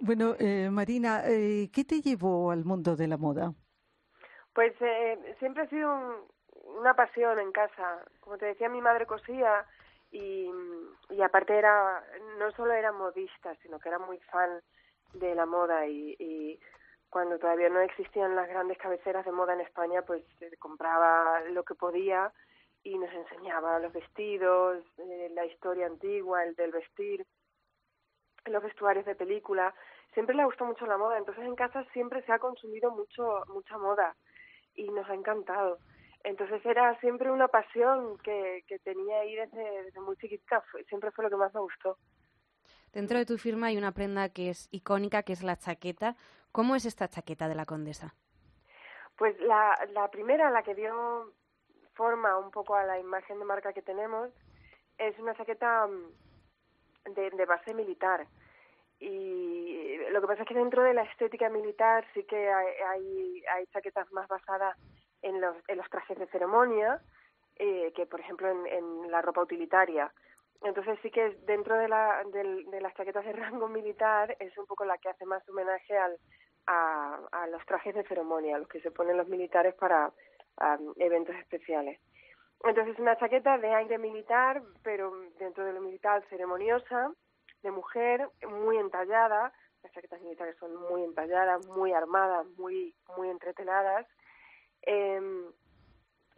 Bueno, 0.00 0.34
eh, 0.38 0.68
Marina, 0.70 1.22
eh, 1.26 1.70
¿qué 1.72 1.84
te 1.84 2.00
llevó 2.00 2.50
al 2.50 2.64
mundo 2.64 2.96
de 2.96 3.06
la 3.06 3.16
moda? 3.16 3.54
Pues 4.52 4.74
eh, 4.80 5.36
siempre 5.38 5.62
ha 5.62 5.68
sido 5.68 5.94
un, 5.94 6.14
una 6.78 6.94
pasión 6.94 7.38
en 7.38 7.52
casa. 7.52 8.04
Como 8.20 8.38
te 8.38 8.46
decía, 8.46 8.68
mi 8.68 8.80
madre 8.80 9.06
cosía 9.06 9.64
y, 10.10 10.50
aparte 11.22 11.56
era, 11.56 12.04
no 12.38 12.50
solo 12.52 12.72
era 12.72 12.92
modista, 12.92 13.54
sino 13.62 13.78
que 13.78 13.88
era 13.88 13.98
muy 13.98 14.18
fan 14.30 14.60
de 15.14 15.34
la 15.34 15.46
moda 15.46 15.86
y, 15.86 16.16
y 16.18 16.60
cuando 17.10 17.38
todavía 17.38 17.68
no 17.68 17.80
existían 17.80 18.36
las 18.36 18.48
grandes 18.48 18.78
cabeceras 18.78 19.24
de 19.24 19.32
moda 19.32 19.54
en 19.54 19.60
España, 19.60 20.02
pues 20.02 20.22
compraba 20.58 21.40
lo 21.50 21.64
que 21.64 21.74
podía 21.74 22.32
y 22.82 22.98
nos 22.98 23.12
enseñaba 23.12 23.78
los 23.78 23.92
vestidos, 23.92 24.84
eh, 24.98 25.30
la 25.34 25.44
historia 25.46 25.86
antigua, 25.86 26.44
el 26.44 26.54
del 26.54 26.72
vestir, 26.72 27.26
los 28.44 28.62
vestuarios 28.62 29.06
de 29.06 29.14
película. 29.14 29.74
Siempre 30.14 30.36
le 30.36 30.44
gustó 30.44 30.64
mucho 30.64 30.86
la 30.86 30.96
moda, 30.96 31.18
entonces 31.18 31.44
en 31.44 31.56
casa 31.56 31.84
siempre 31.92 32.22
se 32.22 32.32
ha 32.32 32.38
consumido 32.38 32.90
mucho 32.90 33.42
mucha 33.48 33.76
moda 33.78 34.14
y 34.74 34.88
nos 34.90 35.08
ha 35.08 35.14
encantado. 35.14 35.78
Entonces 36.26 36.60
era 36.66 36.98
siempre 36.98 37.30
una 37.30 37.46
pasión 37.46 38.18
que, 38.18 38.64
que 38.66 38.80
tenía 38.80 39.20
ahí 39.20 39.36
desde, 39.36 39.84
desde 39.84 40.00
muy 40.00 40.16
chiquita, 40.16 40.60
fue, 40.72 40.82
siempre 40.86 41.12
fue 41.12 41.22
lo 41.22 41.30
que 41.30 41.36
más 41.36 41.54
me 41.54 41.60
gustó. 41.60 41.98
Dentro 42.92 43.16
de 43.16 43.24
tu 43.24 43.38
firma 43.38 43.68
hay 43.68 43.76
una 43.76 43.92
prenda 43.92 44.28
que 44.30 44.50
es 44.50 44.68
icónica, 44.72 45.22
que 45.22 45.32
es 45.32 45.44
la 45.44 45.56
chaqueta. 45.56 46.16
¿Cómo 46.50 46.74
es 46.74 46.84
esta 46.84 47.06
chaqueta 47.06 47.46
de 47.46 47.54
la 47.54 47.64
condesa? 47.64 48.16
Pues 49.16 49.38
la, 49.38 49.78
la 49.92 50.10
primera, 50.10 50.50
la 50.50 50.64
que 50.64 50.74
dio 50.74 51.32
forma 51.94 52.36
un 52.38 52.50
poco 52.50 52.74
a 52.74 52.82
la 52.82 52.98
imagen 52.98 53.38
de 53.38 53.44
marca 53.44 53.72
que 53.72 53.82
tenemos, 53.82 54.30
es 54.98 55.16
una 55.20 55.32
chaqueta 55.36 55.86
mm, 55.86 57.14
de, 57.14 57.30
de 57.30 57.44
base 57.46 57.72
militar. 57.72 58.26
Y 58.98 59.96
lo 60.10 60.20
que 60.20 60.26
pasa 60.26 60.42
es 60.42 60.48
que 60.48 60.54
dentro 60.54 60.82
de 60.82 60.92
la 60.92 61.04
estética 61.04 61.48
militar 61.50 62.04
sí 62.14 62.24
que 62.24 62.50
hay, 62.50 62.74
hay, 62.88 63.44
hay 63.54 63.66
chaquetas 63.68 64.10
más 64.10 64.26
basadas 64.26 64.76
en 65.26 65.40
los, 65.40 65.90
trajes 65.90 66.18
de 66.18 66.26
ceremonia 66.28 67.00
eh, 67.56 67.92
que, 67.94 68.06
por 68.06 68.20
ejemplo, 68.20 68.48
en, 68.48 68.66
en 68.66 69.10
la 69.10 69.22
ropa 69.22 69.42
utilitaria. 69.42 70.12
Entonces 70.62 70.98
sí 71.02 71.10
que 71.10 71.36
dentro 71.46 71.76
de, 71.76 71.88
la, 71.88 72.22
de, 72.32 72.64
de, 72.70 72.80
las 72.80 72.94
chaquetas 72.94 73.24
de 73.24 73.32
rango 73.44 73.68
militar 73.68 74.36
es 74.38 74.56
un 74.56 74.66
poco 74.66 74.84
la 74.84 74.98
que 74.98 75.08
hace 75.08 75.24
más 75.26 75.46
homenaje 75.48 75.96
al, 75.96 76.16
a, 76.66 77.18
a 77.32 77.46
los 77.48 77.64
trajes 77.66 77.94
de 77.94 78.04
ceremonia, 78.04 78.58
los 78.58 78.68
que 78.68 78.80
se 78.80 78.90
ponen 78.90 79.16
los 79.16 79.28
militares 79.28 79.74
para 79.74 80.12
um, 80.60 80.94
eventos 80.96 81.36
especiales. 81.36 82.00
Entonces 82.64 82.98
una 82.98 83.16
chaqueta 83.18 83.58
de 83.58 83.74
aire 83.74 83.98
militar, 83.98 84.62
pero 84.82 85.12
dentro 85.38 85.64
de 85.64 85.72
lo 85.72 85.80
militar 85.80 86.24
ceremoniosa, 86.30 87.12
de 87.62 87.70
mujer, 87.70 88.28
muy 88.48 88.78
entallada. 88.78 89.52
Las 89.82 89.92
chaquetas 89.92 90.20
militares 90.22 90.56
son 90.58 90.74
muy 90.90 91.04
entalladas, 91.04 91.66
muy 91.66 91.92
armadas, 91.92 92.46
muy 92.56 92.94
muy 93.16 93.28
entreteladas. 93.28 94.06
Eh, 94.86 95.20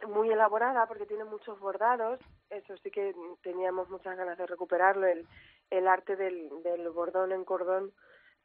muy 0.07 0.31
elaborada 0.31 0.85
porque 0.87 1.05
tiene 1.05 1.23
muchos 1.23 1.59
bordados, 1.59 2.19
eso 2.49 2.77
sí 2.77 2.89
que 2.89 3.13
teníamos 3.41 3.89
muchas 3.89 4.17
ganas 4.17 4.37
de 4.37 4.47
recuperarlo, 4.47 5.07
el, 5.07 5.27
el 5.69 5.87
arte 5.87 6.15
del, 6.15 6.49
del 6.63 6.89
bordón 6.89 7.31
en 7.31 7.43
cordón 7.43 7.91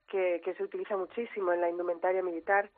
que, 0.09 0.41
que 0.45 0.55
se 0.55 0.65
utiliza 0.65 0.97
muchísimo 0.97 1.53
en 1.53 1.61
la 1.61 1.71
indumentaria 1.71 2.23
militar 2.23 2.71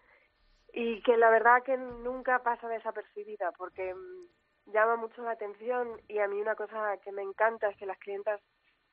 y 0.72 1.02
que 1.02 1.16
la 1.16 1.30
verdad 1.30 1.62
que 1.62 1.76
nunca 1.76 2.42
pasa 2.42 2.68
desapercibida 2.68 3.52
porque 3.52 3.94
llama 4.66 4.96
mucho 4.96 5.22
la 5.22 5.32
atención 5.32 5.88
y 6.08 6.18
a 6.18 6.28
mí 6.28 6.40
una 6.40 6.54
cosa 6.54 6.98
que 6.98 7.12
me 7.12 7.22
encanta 7.22 7.68
es 7.70 7.76
que 7.76 7.86
las 7.86 7.98
clientas 7.98 8.40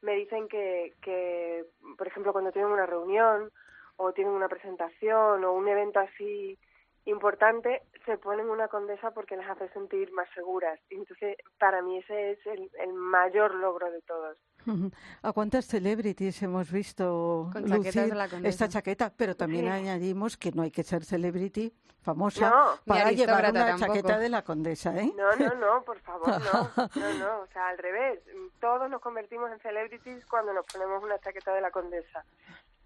me 0.01 0.15
dicen 0.15 0.47
que, 0.47 0.93
que 1.01 1.65
por 1.97 2.07
ejemplo, 2.07 2.31
cuando 2.31 2.51
tienen 2.51 2.71
una 2.71 2.85
reunión 2.85 3.51
o 3.97 4.11
tienen 4.13 4.33
una 4.33 4.49
presentación 4.49 5.43
o 5.43 5.53
un 5.53 5.67
evento 5.67 5.99
así 5.99 6.57
importante, 7.05 7.81
se 8.05 8.17
ponen 8.17 8.49
una 8.49 8.67
condesa 8.67 9.11
porque 9.11 9.35
las 9.35 9.49
hace 9.49 9.67
sentir 9.69 10.11
más 10.13 10.27
seguras. 10.33 10.79
Y 10.89 10.95
entonces, 10.95 11.37
para 11.59 11.81
mí 11.81 11.97
ese 11.99 12.31
es 12.31 12.45
el, 12.45 12.69
el 12.79 12.93
mayor 12.93 13.53
logro 13.55 13.91
de 13.91 14.01
todos. 14.01 14.37
¿A 15.21 15.31
cuántas 15.33 15.65
celebrities 15.65 16.41
hemos 16.43 16.71
visto 16.71 17.49
Con 17.51 17.69
lucir 17.69 17.93
de 18.09 18.15
la 18.15 18.29
condesa. 18.29 18.49
esta 18.49 18.67
chaqueta? 18.69 19.11
Pero 19.15 19.35
también 19.35 19.65
Sí. 19.65 19.69
añadimos 19.71 20.37
que 20.37 20.51
no 20.51 20.61
hay 20.63 20.71
que 20.71 20.83
ser 20.83 21.03
celebrity 21.03 21.73
famosa 22.01 22.49
No. 22.49 22.65
para 22.85 23.11
llevar 23.11 23.49
una 23.51 23.65
tampoco. 23.67 23.93
chaqueta 23.93 24.19
de 24.19 24.29
la 24.29 24.41
condesa, 24.43 24.97
¿eh? 24.97 25.11
No, 25.15 25.35
no, 25.35 25.55
no, 25.55 25.83
por 25.83 25.99
favor, 26.01 26.27
no. 26.29 26.37
No, 26.95 27.13
no, 27.19 27.39
o 27.41 27.47
sea, 27.47 27.67
al 27.69 27.77
revés. 27.77 28.19
Todos 28.59 28.89
nos 28.89 29.01
convertimos 29.01 29.51
en 29.51 29.59
celebrities 29.59 30.25
cuando 30.25 30.53
nos 30.53 30.65
ponemos 30.67 31.03
una 31.03 31.19
chaqueta 31.19 31.53
de 31.53 31.61
la 31.61 31.71
condesa. 31.71 32.23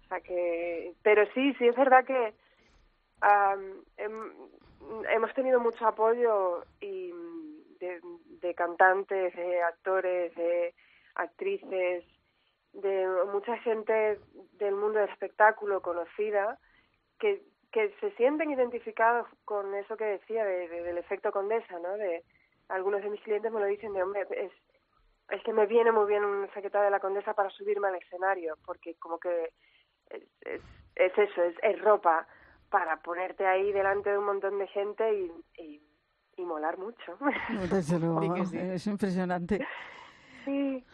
O 0.04 0.08
sea 0.08 0.20
que, 0.20 0.94
pero 1.02 1.24
sí, 1.34 1.52
sí 1.54 1.66
es 1.68 1.76
verdad 1.76 2.04
que 2.04 2.34
hem- 3.20 4.48
hemos 5.10 5.34
tenido 5.34 5.60
mucho 5.60 5.86
apoyo 5.86 6.64
y 6.80 7.12
de, 7.80 8.54
cantantes, 8.54 9.34
de 9.36 9.62
actores, 9.62 10.34
de 10.34 10.74
actrices, 11.14 12.04
de 12.72 13.06
mucha 13.32 13.56
gente 13.58 14.18
del 14.52 14.74
mundo 14.74 14.98
del 15.00 15.08
espectáculo 15.10 15.80
conocida 15.82 16.58
que 17.18 17.42
que 17.70 17.90
se 18.00 18.10
sienten 18.12 18.50
identificados 18.50 19.26
con 19.44 19.74
eso 19.74 19.94
que 19.98 20.04
decía 20.04 20.42
de, 20.42 20.68
de- 20.68 20.82
del 20.84 20.96
efecto 20.96 21.30
condesa, 21.30 21.78
¿no? 21.80 21.98
De 21.98 22.24
algunos 22.68 23.02
de 23.02 23.10
mis 23.10 23.20
clientes 23.20 23.52
me 23.52 23.60
lo 23.60 23.66
dicen 23.66 23.92
de 23.92 24.02
hombre 24.02 24.26
es 24.30 24.52
es 25.30 25.42
que 25.42 25.52
me 25.52 25.66
viene 25.66 25.92
muy 25.92 26.06
bien 26.06 26.24
una 26.24 26.50
chaqueta 26.54 26.80
de 26.82 26.90
la 26.90 26.98
condesa 27.00 27.34
para 27.34 27.50
subirme 27.50 27.88
al 27.88 27.96
escenario 27.96 28.56
porque 28.64 28.94
como 28.94 29.18
que 29.18 29.50
es, 30.08 30.22
es, 30.40 30.62
es 30.96 31.18
eso 31.18 31.42
es, 31.42 31.54
es 31.62 31.78
ropa 31.82 32.26
para 32.70 32.96
ponerte 33.02 33.46
ahí 33.46 33.72
delante 33.72 34.10
de 34.10 34.18
un 34.18 34.24
montón 34.26 34.58
de 34.58 34.66
gente 34.68 35.04
y, 35.14 35.32
y, 35.62 35.82
y 36.36 36.44
molar 36.44 36.78
mucho 36.78 37.16
Desde 37.70 37.98
luego, 37.98 38.20
Di 38.20 38.30
que 38.30 38.46
sí. 38.46 38.58
es 38.58 38.86
impresionante. 38.86 39.66
sí 40.44 40.84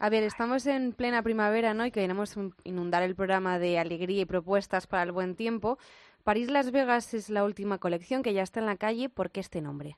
A 0.00 0.10
ver, 0.10 0.22
estamos 0.24 0.66
en 0.66 0.92
plena 0.92 1.22
primavera, 1.22 1.72
¿no? 1.72 1.86
Y 1.86 1.90
queremos 1.90 2.36
un- 2.36 2.54
inundar 2.64 3.02
el 3.02 3.14
programa 3.14 3.58
de 3.58 3.78
alegría 3.78 4.22
y 4.22 4.26
propuestas 4.26 4.86
para 4.86 5.04
el 5.04 5.12
buen 5.12 5.36
tiempo. 5.36 5.78
París 6.24 6.50
Las 6.50 6.70
Vegas 6.72 7.14
es 7.14 7.30
la 7.30 7.44
última 7.44 7.78
colección 7.78 8.22
que 8.22 8.32
ya 8.34 8.42
está 8.42 8.60
en 8.60 8.66
la 8.66 8.76
calle. 8.76 9.08
¿Por 9.08 9.30
qué 9.30 9.40
este 9.40 9.60
nombre? 9.60 9.96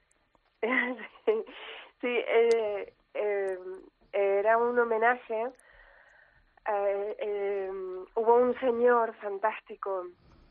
sí, 0.61 0.67
sí 2.01 2.09
eh, 2.09 2.93
eh, 3.15 3.59
era 4.13 4.59
un 4.59 4.79
homenaje. 4.79 5.47
eh, 6.69 7.17
eh, 7.19 7.71
hubo 8.15 8.35
un 8.35 8.59
señor 8.61 9.15
fantástico, 9.17 10.07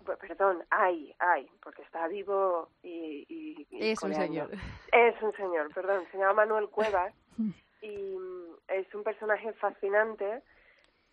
perdón, 0.05 0.63
hay, 0.69 1.13
hay, 1.19 1.49
porque 1.61 1.81
está 1.81 2.07
vivo 2.07 2.69
y, 2.83 3.25
y- 3.27 3.67
y 3.69 3.91
Es 3.91 4.01
un 4.03 4.11
señor. 4.27 4.49
Es 4.91 5.21
un 5.21 5.33
señor, 5.33 5.73
perdón, 5.73 6.05
se 6.11 6.17
llama 6.17 6.33
Manuel 6.45 6.69
Cuevas 6.69 7.13
y 7.81 8.17
mm, 8.17 8.55
es 8.69 8.93
un 8.95 9.03
personaje 9.03 9.51
fascinante 9.53 10.41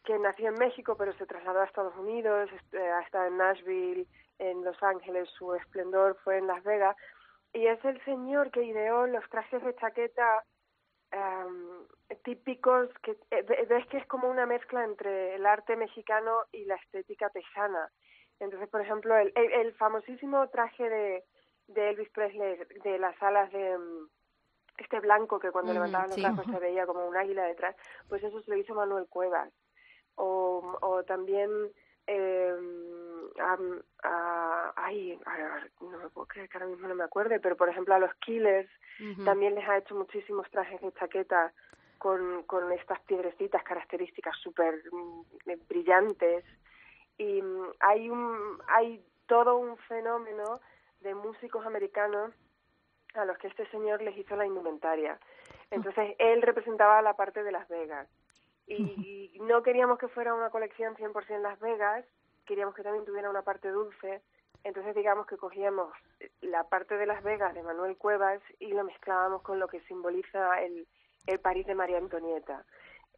que 0.04 0.18
nació 0.18 0.48
en 0.48 0.54
México 0.58 0.96
pero 0.96 1.12
se 1.14 1.26
trasladó 1.26 1.60
a 1.60 1.64
Estados 1.64 1.96
Unidos, 1.96 2.50
est- 2.52 2.74
eh, 2.74 2.90
ha 2.90 3.00
estado 3.02 3.26
en 3.26 3.36
Nashville, 3.38 4.06
en 4.38 4.64
Los 4.64 4.82
Ángeles, 4.82 5.28
su 5.30 5.54
esplendor 5.54 6.16
fue 6.24 6.38
en 6.38 6.46
Las 6.46 6.62
Vegas 6.64 6.96
y 7.52 7.66
es 7.66 7.84
el 7.84 8.02
señor 8.04 8.50
que 8.50 8.62
ideó 8.64 9.06
los 9.06 9.28
trajes 9.28 9.62
de 9.62 9.74
chaqueta 9.76 10.44
típicos 12.24 12.88
que 13.02 13.12
eh, 13.30 13.42
ve- 13.42 13.66
ves 13.68 13.86
que 13.88 13.98
es 13.98 14.06
como 14.06 14.28
una 14.28 14.46
mezcla 14.46 14.84
entre 14.84 15.34
el 15.34 15.44
arte 15.46 15.76
mexicano 15.76 16.38
y 16.52 16.64
la 16.64 16.76
estética 16.76 17.28
tejana. 17.30 17.90
Entonces, 18.42 18.68
por 18.68 18.80
ejemplo, 18.80 19.16
el, 19.16 19.32
el, 19.36 19.52
el 19.52 19.74
famosísimo 19.74 20.48
traje 20.48 20.88
de, 20.88 21.24
de 21.68 21.90
Elvis 21.90 22.10
Presley 22.10 22.58
de 22.84 22.98
las 22.98 23.20
alas 23.22 23.50
de 23.52 23.78
mm, 23.78 24.08
este 24.78 25.00
blanco 25.00 25.38
que 25.38 25.50
cuando 25.52 25.72
Mm, 25.72 25.74
levantaban 25.76 26.10
los 26.10 26.16
sí. 26.16 26.22
brazos 26.22 26.46
se 26.50 26.58
veía 26.58 26.86
como 26.86 27.06
un 27.06 27.16
águila 27.16 27.44
detrás, 27.44 27.76
pues 28.08 28.22
eso 28.22 28.42
se 28.42 28.50
lo 28.50 28.56
hizo 28.56 28.74
Manuel 28.74 29.06
Cuevas. 29.08 29.52
O, 30.16 30.76
o 30.82 31.04
también 31.04 31.50
eh, 32.06 32.54
a- 34.02 34.72
ay, 34.76 35.18
no 35.80 35.98
me 35.98 36.08
puedo 36.10 36.26
creer 36.26 36.48
que 36.48 36.58
ahora 36.58 36.66
mismo 36.70 36.88
no 36.88 36.94
me 36.94 37.04
acuerde, 37.04 37.40
pero 37.40 37.56
por 37.56 37.68
ejemplo 37.68 37.94
a 37.94 37.98
los 37.98 38.12
Killers 38.16 38.68
también 39.24 39.54
les 39.54 39.66
ha 39.68 39.78
hecho 39.78 39.94
muchísimos 39.94 40.50
trajes 40.50 40.80
de 40.80 40.92
chaqueta 40.92 41.52
con, 41.98 42.42
con 42.44 42.70
estas 42.72 43.00
piedrecitas 43.02 43.62
características 43.62 44.36
súper 44.38 44.82
mm, 44.92 45.22
brillantes 45.68 46.44
y 47.22 47.42
mm, 47.42 47.72
hay 47.80 48.10
un 48.10 48.58
hay 48.68 49.04
todo 49.26 49.56
un 49.56 49.76
fenómeno 49.88 50.60
de 51.00 51.14
músicos 51.14 51.64
americanos 51.64 52.32
a 53.14 53.24
los 53.24 53.38
que 53.38 53.48
este 53.48 53.66
señor 53.70 54.02
les 54.02 54.16
hizo 54.16 54.36
la 54.36 54.46
indumentaria. 54.46 55.18
Entonces 55.70 56.16
él 56.18 56.42
representaba 56.42 57.02
la 57.02 57.14
parte 57.14 57.42
de 57.42 57.52
Las 57.52 57.68
Vegas 57.68 58.08
y 58.66 59.38
no 59.40 59.62
queríamos 59.62 59.98
que 59.98 60.08
fuera 60.08 60.34
una 60.34 60.50
colección 60.50 60.94
100% 60.96 61.40
Las 61.40 61.60
Vegas, 61.60 62.04
queríamos 62.46 62.74
que 62.74 62.82
también 62.82 63.04
tuviera 63.04 63.30
una 63.30 63.42
parte 63.42 63.68
dulce. 63.70 64.22
Entonces 64.64 64.94
digamos 64.94 65.26
que 65.26 65.36
cogíamos 65.36 65.92
la 66.40 66.64
parte 66.64 66.96
de 66.96 67.06
Las 67.06 67.22
Vegas 67.22 67.54
de 67.54 67.62
Manuel 67.62 67.96
Cuevas 67.96 68.40
y 68.58 68.68
lo 68.68 68.84
mezclábamos 68.84 69.42
con 69.42 69.58
lo 69.58 69.66
que 69.66 69.80
simboliza 69.82 70.62
el, 70.62 70.86
el 71.26 71.40
París 71.40 71.66
de 71.66 71.74
María 71.74 71.98
Antonieta. 71.98 72.64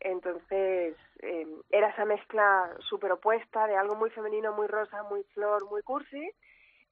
Entonces 0.00 0.96
eh, 1.20 1.46
era 1.70 1.88
esa 1.88 2.04
mezcla 2.04 2.70
súper 2.80 3.12
opuesta 3.12 3.66
de 3.66 3.76
algo 3.76 3.94
muy 3.94 4.10
femenino, 4.10 4.52
muy 4.52 4.66
rosa, 4.66 5.02
muy 5.04 5.22
flor, 5.34 5.64
muy 5.70 5.82
cursi 5.82 6.30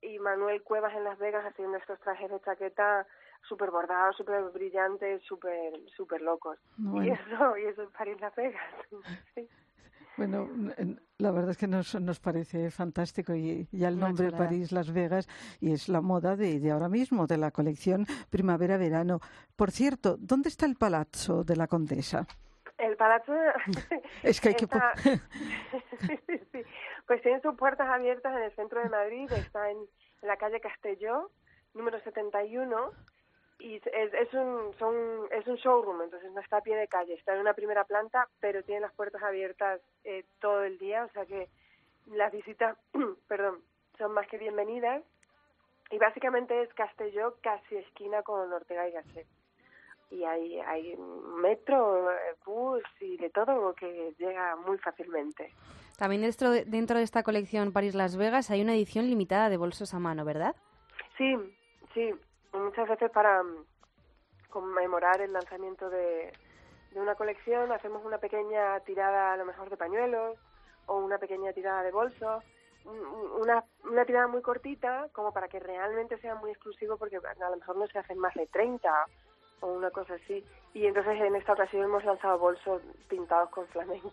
y 0.03 0.19
Manuel 0.19 0.63
Cuevas 0.63 0.95
en 0.95 1.05
Las 1.05 1.19
Vegas 1.19 1.45
haciendo 1.47 1.79
estos 1.79 1.99
trajes 2.01 2.31
de 2.31 2.41
chaqueta 2.41 3.07
súper 3.49 3.71
bordados, 3.71 4.17
súper 4.17 4.43
brillantes, 4.51 5.23
súper 5.23 5.73
súper 5.97 6.21
locos. 6.21 6.59
Y 6.79 7.11
eso 7.11 7.57
y 7.59 7.65
eso 7.65 7.83
es 7.83 7.91
París 7.91 8.21
Las 8.21 8.35
Vegas. 8.35 8.63
Sí. 9.35 9.49
Bueno, 10.19 10.47
la 11.17 11.31
verdad 11.31 11.53
es 11.53 11.57
que 11.57 11.67
nos, 11.67 11.99
nos 11.99 12.21
parece 12.21 12.71
fantástico 12.71 13.35
y 13.35 13.67
ya 13.73 13.89
el 13.89 13.99
nombre 13.99 14.27
chulada. 14.27 14.45
París-Las 14.45 14.93
Vegas 14.93 15.27
y 15.59 15.73
es 15.73 15.89
la 15.89 16.03
moda 16.03 16.37
de, 16.37 16.61
de 16.61 16.71
ahora 16.71 16.91
mismo, 16.91 17.27
de 17.27 17.39
la 17.39 17.51
colección 17.51 18.07
primavera-verano. 18.29 19.21
Por 19.57 19.71
cierto, 19.71 20.19
¿dónde 20.19 20.51
está 20.51 20.67
el 20.67 20.77
palazzo 20.77 21.45
de 21.45 21.57
la 21.57 21.67
condesa? 21.67 22.27
El 22.83 22.97
palazzo 22.97 23.33
Es 24.23 24.41
que 24.41 24.49
hay 24.49 24.55
que... 24.57 24.67
po- 24.67 24.77
está- 24.77 24.95
Sí, 26.53 26.63
pues 27.07 27.23
tiene 27.23 27.41
sus 27.41 27.57
puertas 27.57 27.89
abiertas 27.89 28.35
en 28.37 28.43
el 28.43 28.53
centro 28.55 28.81
de 28.83 28.89
Madrid, 28.89 29.31
está 29.33 29.71
en, 29.71 29.79
en 29.79 30.29
la 30.29 30.37
calle 30.37 30.61
Castelló, 30.61 31.31
número 31.75 32.01
71, 32.01 32.93
y 33.61 33.77
es, 33.77 33.87
es, 34.15 34.35
un, 34.35 34.75
son, 34.79 34.97
es 35.31 35.47
un 35.47 35.57
showroom, 35.57 36.03
entonces 36.03 36.31
no 36.33 36.41
está 36.41 36.57
a 36.59 36.61
pie 36.63 36.77
de 36.77 36.89
calle, 36.89 37.15
está 37.15 37.35
en 37.35 37.41
una 37.41 37.55
primera 37.55 37.85
planta, 37.85 38.29
pero 38.41 38.63
tiene 38.65 38.81
las 38.81 38.93
puertas 38.95 39.23
abiertas 39.23 39.81
eh, 40.05 40.25
todo 40.41 40.65
el 40.65 40.79
día, 40.79 41.05
o 41.05 41.09
sea 41.11 41.25
que 41.27 41.49
las 42.07 42.33
visitas, 42.33 42.77
perdón, 43.29 43.63
son 43.99 44.13
más 44.13 44.27
que 44.29 44.39
bienvenidas. 44.39 45.03
Y 45.91 45.99
básicamente 45.99 46.63
es 46.63 46.73
Castelló 46.73 47.37
casi 47.43 47.77
esquina 47.77 48.23
con 48.23 48.51
Ortega 48.53 48.89
y 48.89 48.93
Gasset. 48.93 49.27
Y 50.13 50.25
hay, 50.25 50.61
hay 50.61 50.95
metro, 51.41 52.09
bus 52.45 52.83
y 53.01 53.17
de 53.17 53.31
todo 53.31 53.73
que 53.75 54.15
llega 54.19 54.57
muy 54.57 54.77
fácilmente. 54.79 55.51
También 55.97 56.21
dentro 56.23 56.51
de, 56.51 56.65
dentro 56.67 56.99
de 56.99 57.03
esta 57.05 57.23
colección 57.23 57.73
París-Las 57.73 58.17
Vegas 58.17 58.51
hay 58.51 58.61
una 58.61 58.75
edición 58.75 59.07
limitada 59.09 59.49
de 59.49 59.57
bolsos 59.57 59.95
a 59.95 59.99
mano, 59.99 60.25
¿verdad? 60.25 60.55
Sí, 61.17 61.35
sí, 61.95 62.11
muchas 62.53 62.89
veces 62.89 63.11
para 63.11 63.43
mm, 63.43 63.65
conmemorar 64.51 65.21
el 65.23 65.33
lanzamiento 65.33 65.89
de, 65.89 66.33
de 66.93 67.01
una 67.01 67.15
colección 67.15 67.73
hacemos 67.73 68.05
una 68.05 68.19
pequeña 68.19 68.81
tirada 68.81 69.33
a 69.33 69.37
lo 69.37 69.45
mejor 69.45 69.71
de 69.71 69.77
pañuelos 69.77 70.37
o 70.87 70.97
una 70.99 71.19
pequeña 71.19 71.53
tirada 71.53 71.83
de 71.83 71.91
bolsos, 71.93 72.45
un- 72.85 73.41
una, 73.41 73.65
una 73.85 74.05
tirada 74.05 74.27
muy 74.27 74.43
cortita 74.43 75.09
como 75.13 75.33
para 75.33 75.49
que 75.49 75.61
realmente 75.61 76.19
sea 76.19 76.35
muy 76.35 76.51
exclusivo 76.51 76.97
porque 76.99 77.17
a 77.17 77.51
lo 77.51 77.57
mejor 77.57 77.77
no 77.77 77.87
se 77.87 77.99
hacen 77.99 78.19
más 78.19 78.35
de 78.35 78.47
30 78.47 78.91
o 79.63 79.69
una 79.73 79.91
cosa 79.91 80.15
así. 80.15 80.45
Y 80.75 80.87
entonces 80.87 81.21
en 81.21 81.35
esta 81.37 81.55
ocasión 81.55 81.85
hemos 81.85 82.05
lanzado 82.05 82.39
bolsos 82.39 82.83
pintados 83.09 83.49
con 83.51 83.67
flamencos 83.69 84.13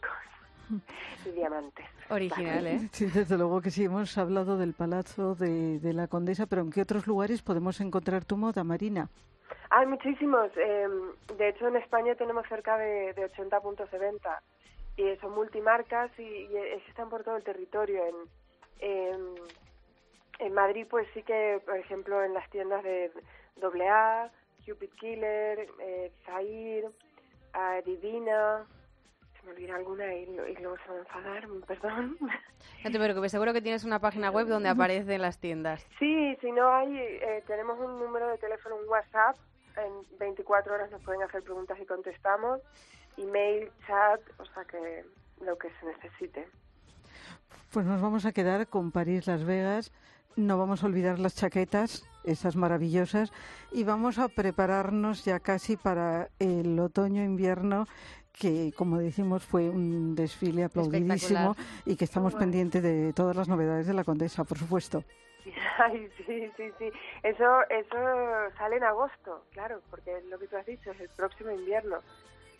y 1.25 1.29
diamantes. 1.31 1.85
Original, 2.09 2.65
¿eh? 2.65 2.89
Sí, 2.91 3.05
desde 3.05 3.37
luego 3.37 3.61
que 3.61 3.69
sí, 3.71 3.83
hemos 3.85 4.17
hablado 4.17 4.57
del 4.57 4.73
palazzo 4.73 5.35
de, 5.35 5.79
de 5.79 5.93
la 5.93 6.07
condesa, 6.07 6.45
pero 6.47 6.61
¿en 6.61 6.71
qué 6.71 6.81
otros 6.81 7.05
lugares 7.07 7.41
podemos 7.41 7.79
encontrar 7.81 8.25
tu 8.25 8.37
moda, 8.37 8.63
Marina? 8.63 9.09
Hay 9.71 9.85
muchísimos. 9.85 10.49
eh, 10.57 10.87
de 11.37 11.49
hecho, 11.49 11.67
en 11.67 11.75
España 11.75 12.15
tenemos 12.15 12.47
cerca 12.47 12.77
de, 12.77 13.13
de 13.13 13.25
80 13.25 13.59
puntos 13.61 13.91
de 13.91 13.99
venta. 13.99 14.41
Y 14.97 15.15
son 15.17 15.33
multimarcas 15.33 16.11
y, 16.19 16.23
y 16.23 16.57
existen 16.75 17.09
por 17.09 17.23
todo 17.23 17.37
el 17.37 17.43
territorio. 17.43 18.01
En, 18.05 18.15
en, 18.79 19.35
en 20.39 20.53
Madrid, 20.53 20.87
pues 20.89 21.07
sí 21.13 21.21
que, 21.23 21.61
por 21.65 21.77
ejemplo, 21.77 22.23
en 22.23 22.33
las 22.33 22.49
tiendas 22.49 22.83
de 22.83 23.11
AA, 23.89 24.31
Cupid 24.65 24.89
Killer, 24.99 25.67
eh, 25.79 26.11
Zahir, 26.25 26.85
ah, 27.53 27.79
Divina... 27.85 28.65
Se 29.39 29.45
me 29.45 29.53
olvida 29.53 29.75
alguna 29.75 30.13
y, 30.13 30.23
y 30.23 30.55
luego 30.61 30.75
se 30.83 30.89
va 30.89 30.95
a 30.95 30.99
enfadar, 30.99 31.47
perdón. 31.65 32.17
No 32.83 32.91
te 32.91 32.99
preocupes, 32.99 33.31
seguro 33.31 33.53
que 33.53 33.61
tienes 33.61 33.85
una 33.85 33.99
página 33.99 34.31
web 34.31 34.47
donde 34.47 34.67
aparecen 34.75 35.21
las 35.21 35.39
tiendas. 35.39 35.87
Sí, 35.97 36.35
si 36.41 36.51
no 36.51 36.69
hay, 36.69 36.97
eh, 36.97 37.41
tenemos 37.47 37.79
un 37.79 37.99
número 37.99 38.27
de 38.27 38.37
teléfono, 38.37 38.75
un 38.75 38.89
WhatsApp. 38.89 39.37
En 39.77 40.17
24 40.17 40.73
horas 40.73 40.91
nos 40.91 41.01
pueden 41.03 41.21
hacer 41.23 41.41
preguntas 41.41 41.77
y 41.81 41.85
contestamos. 41.85 42.59
Email, 43.15 43.71
chat, 43.87 44.19
o 44.39 44.45
sea 44.45 44.65
que 44.65 45.05
lo 45.41 45.57
que 45.57 45.69
se 45.79 45.85
necesite. 45.85 46.45
Pues 47.71 47.85
nos 47.85 48.01
vamos 48.01 48.25
a 48.25 48.33
quedar 48.33 48.67
con 48.67 48.91
París, 48.91 49.25
Las 49.25 49.45
Vegas. 49.45 49.93
No 50.35 50.57
vamos 50.57 50.83
a 50.83 50.87
olvidar 50.87 51.19
las 51.19 51.35
chaquetas, 51.35 52.07
esas 52.23 52.55
maravillosas, 52.55 53.31
y 53.71 53.83
vamos 53.83 54.19
a 54.19 54.27
prepararnos 54.29 55.25
ya 55.25 55.39
casi 55.39 55.75
para 55.75 56.29
el 56.39 56.79
otoño-invierno, 56.79 57.85
que 58.31 58.71
como 58.75 58.99
decimos 58.99 59.43
fue 59.43 59.69
un 59.69 60.15
desfile 60.15 60.63
aplaudidísimo 60.63 61.55
y 61.85 61.95
que 61.95 62.05
estamos 62.05 62.35
pendientes 62.35 62.81
de 62.81 63.11
todas 63.13 63.35
las 63.35 63.47
novedades 63.47 63.87
de 63.87 63.93
la 63.93 64.03
Condesa, 64.03 64.43
por 64.43 64.57
supuesto. 64.57 65.03
Ay, 65.77 66.09
sí, 66.17 66.51
sí, 66.55 66.71
sí. 66.77 66.91
Eso, 67.23 67.61
eso 67.69 67.97
sale 68.57 68.77
en 68.77 68.83
agosto, 68.83 69.45
claro, 69.51 69.81
porque 69.89 70.17
es 70.17 70.25
lo 70.25 70.37
que 70.37 70.47
tú 70.47 70.57
has 70.57 70.65
dicho, 70.65 70.91
es 70.91 70.99
el 70.99 71.09
próximo 71.09 71.51
invierno. 71.51 71.97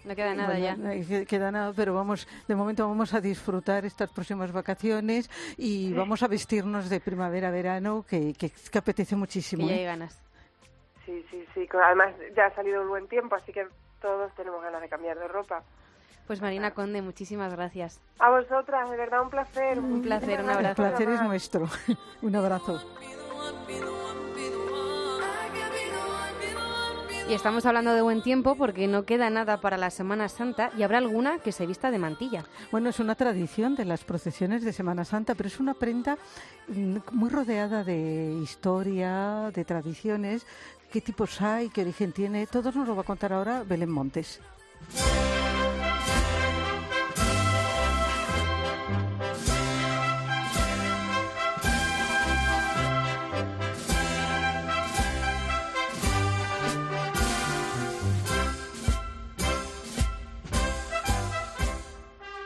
No 0.05 0.15
queda 0.15 0.33
nada 0.33 0.57
ya. 0.57 0.75
Bueno, 0.75 1.05
que- 1.07 1.25
queda 1.25 1.51
nada, 1.51 1.73
pero 1.75 1.93
vamos, 1.93 2.27
de 2.47 2.55
momento 2.55 2.88
vamos 2.88 3.13
a 3.13 3.19
disfrutar 3.21 3.85
estas 3.85 4.09
próximas 4.12 4.51
vacaciones 4.51 5.29
y 5.57 5.93
vamos 5.93 6.23
a 6.23 6.27
vestirnos 6.27 6.89
de 6.89 6.99
primavera-verano, 6.99 8.05
que, 8.07 8.33
que, 8.33 8.49
que 8.49 8.77
apetece 8.77 9.15
muchísimo. 9.15 9.67
ya 9.67 9.75
¿eh? 9.75 9.79
hay 9.79 9.85
ganas. 9.85 10.21
Sí, 11.05 11.25
sí, 11.29 11.45
sí. 11.53 11.67
Además, 11.85 12.13
ya 12.35 12.45
ha 12.45 12.55
salido 12.55 12.81
un 12.81 12.89
buen 12.89 13.07
tiempo, 13.07 13.35
así 13.35 13.51
que 13.51 13.67
todos 14.01 14.33
tenemos 14.35 14.62
ganas 14.63 14.81
de 14.81 14.88
cambiar 14.88 15.17
de 15.19 15.27
ropa. 15.27 15.63
Pues 16.27 16.41
Marina 16.41 16.71
Conde, 16.75 17.01
muchísimas 17.01 17.51
gracias. 17.53 17.99
A 18.19 18.29
vosotras, 18.29 18.89
de 18.89 18.95
verdad, 18.97 19.23
un 19.23 19.29
placer. 19.31 19.79
Un 19.79 20.01
placer, 20.03 20.39
un 20.41 20.45
Muchísimas 20.45 20.59
El 20.59 20.65
abrazo. 20.67 20.75
placer 20.83 21.09
es 21.09 21.21
nuestro. 21.23 21.67
un 22.21 22.35
abrazo. 22.35 22.79
Y 27.29 27.33
estamos 27.33 27.63
hablando 27.67 27.93
de 27.93 28.01
buen 28.01 28.23
tiempo 28.23 28.55
porque 28.55 28.87
no 28.87 29.05
queda 29.05 29.29
nada 29.29 29.61
para 29.61 29.77
la 29.77 29.91
Semana 29.91 30.27
Santa 30.29 30.71
y 30.75 30.81
habrá 30.81 30.97
alguna 30.97 31.37
que 31.37 31.51
se 31.51 31.67
vista 31.67 31.91
de 31.91 31.99
mantilla. 31.99 32.43
Bueno, 32.71 32.89
es 32.89 32.99
una 32.99 33.13
tradición 33.13 33.75
de 33.75 33.85
las 33.85 34.03
procesiones 34.03 34.63
de 34.63 34.73
Semana 34.73 35.05
Santa, 35.05 35.35
pero 35.35 35.45
es 35.45 35.59
una 35.59 35.75
prenda 35.75 36.17
mm, 36.69 36.97
muy 37.11 37.29
rodeada 37.29 37.83
de 37.83 38.35
historia, 38.41 39.51
de 39.53 39.63
tradiciones, 39.63 40.47
qué 40.91 41.01
tipos 41.01 41.39
hay, 41.39 41.69
qué 41.69 41.81
origen 41.81 42.13
tiene. 42.13 42.47
Todo 42.47 42.71
nos 42.71 42.87
lo 42.87 42.95
va 42.95 43.03
a 43.03 43.05
contar 43.05 43.31
ahora 43.31 43.63
Belén 43.63 43.91
Montes. 43.91 44.41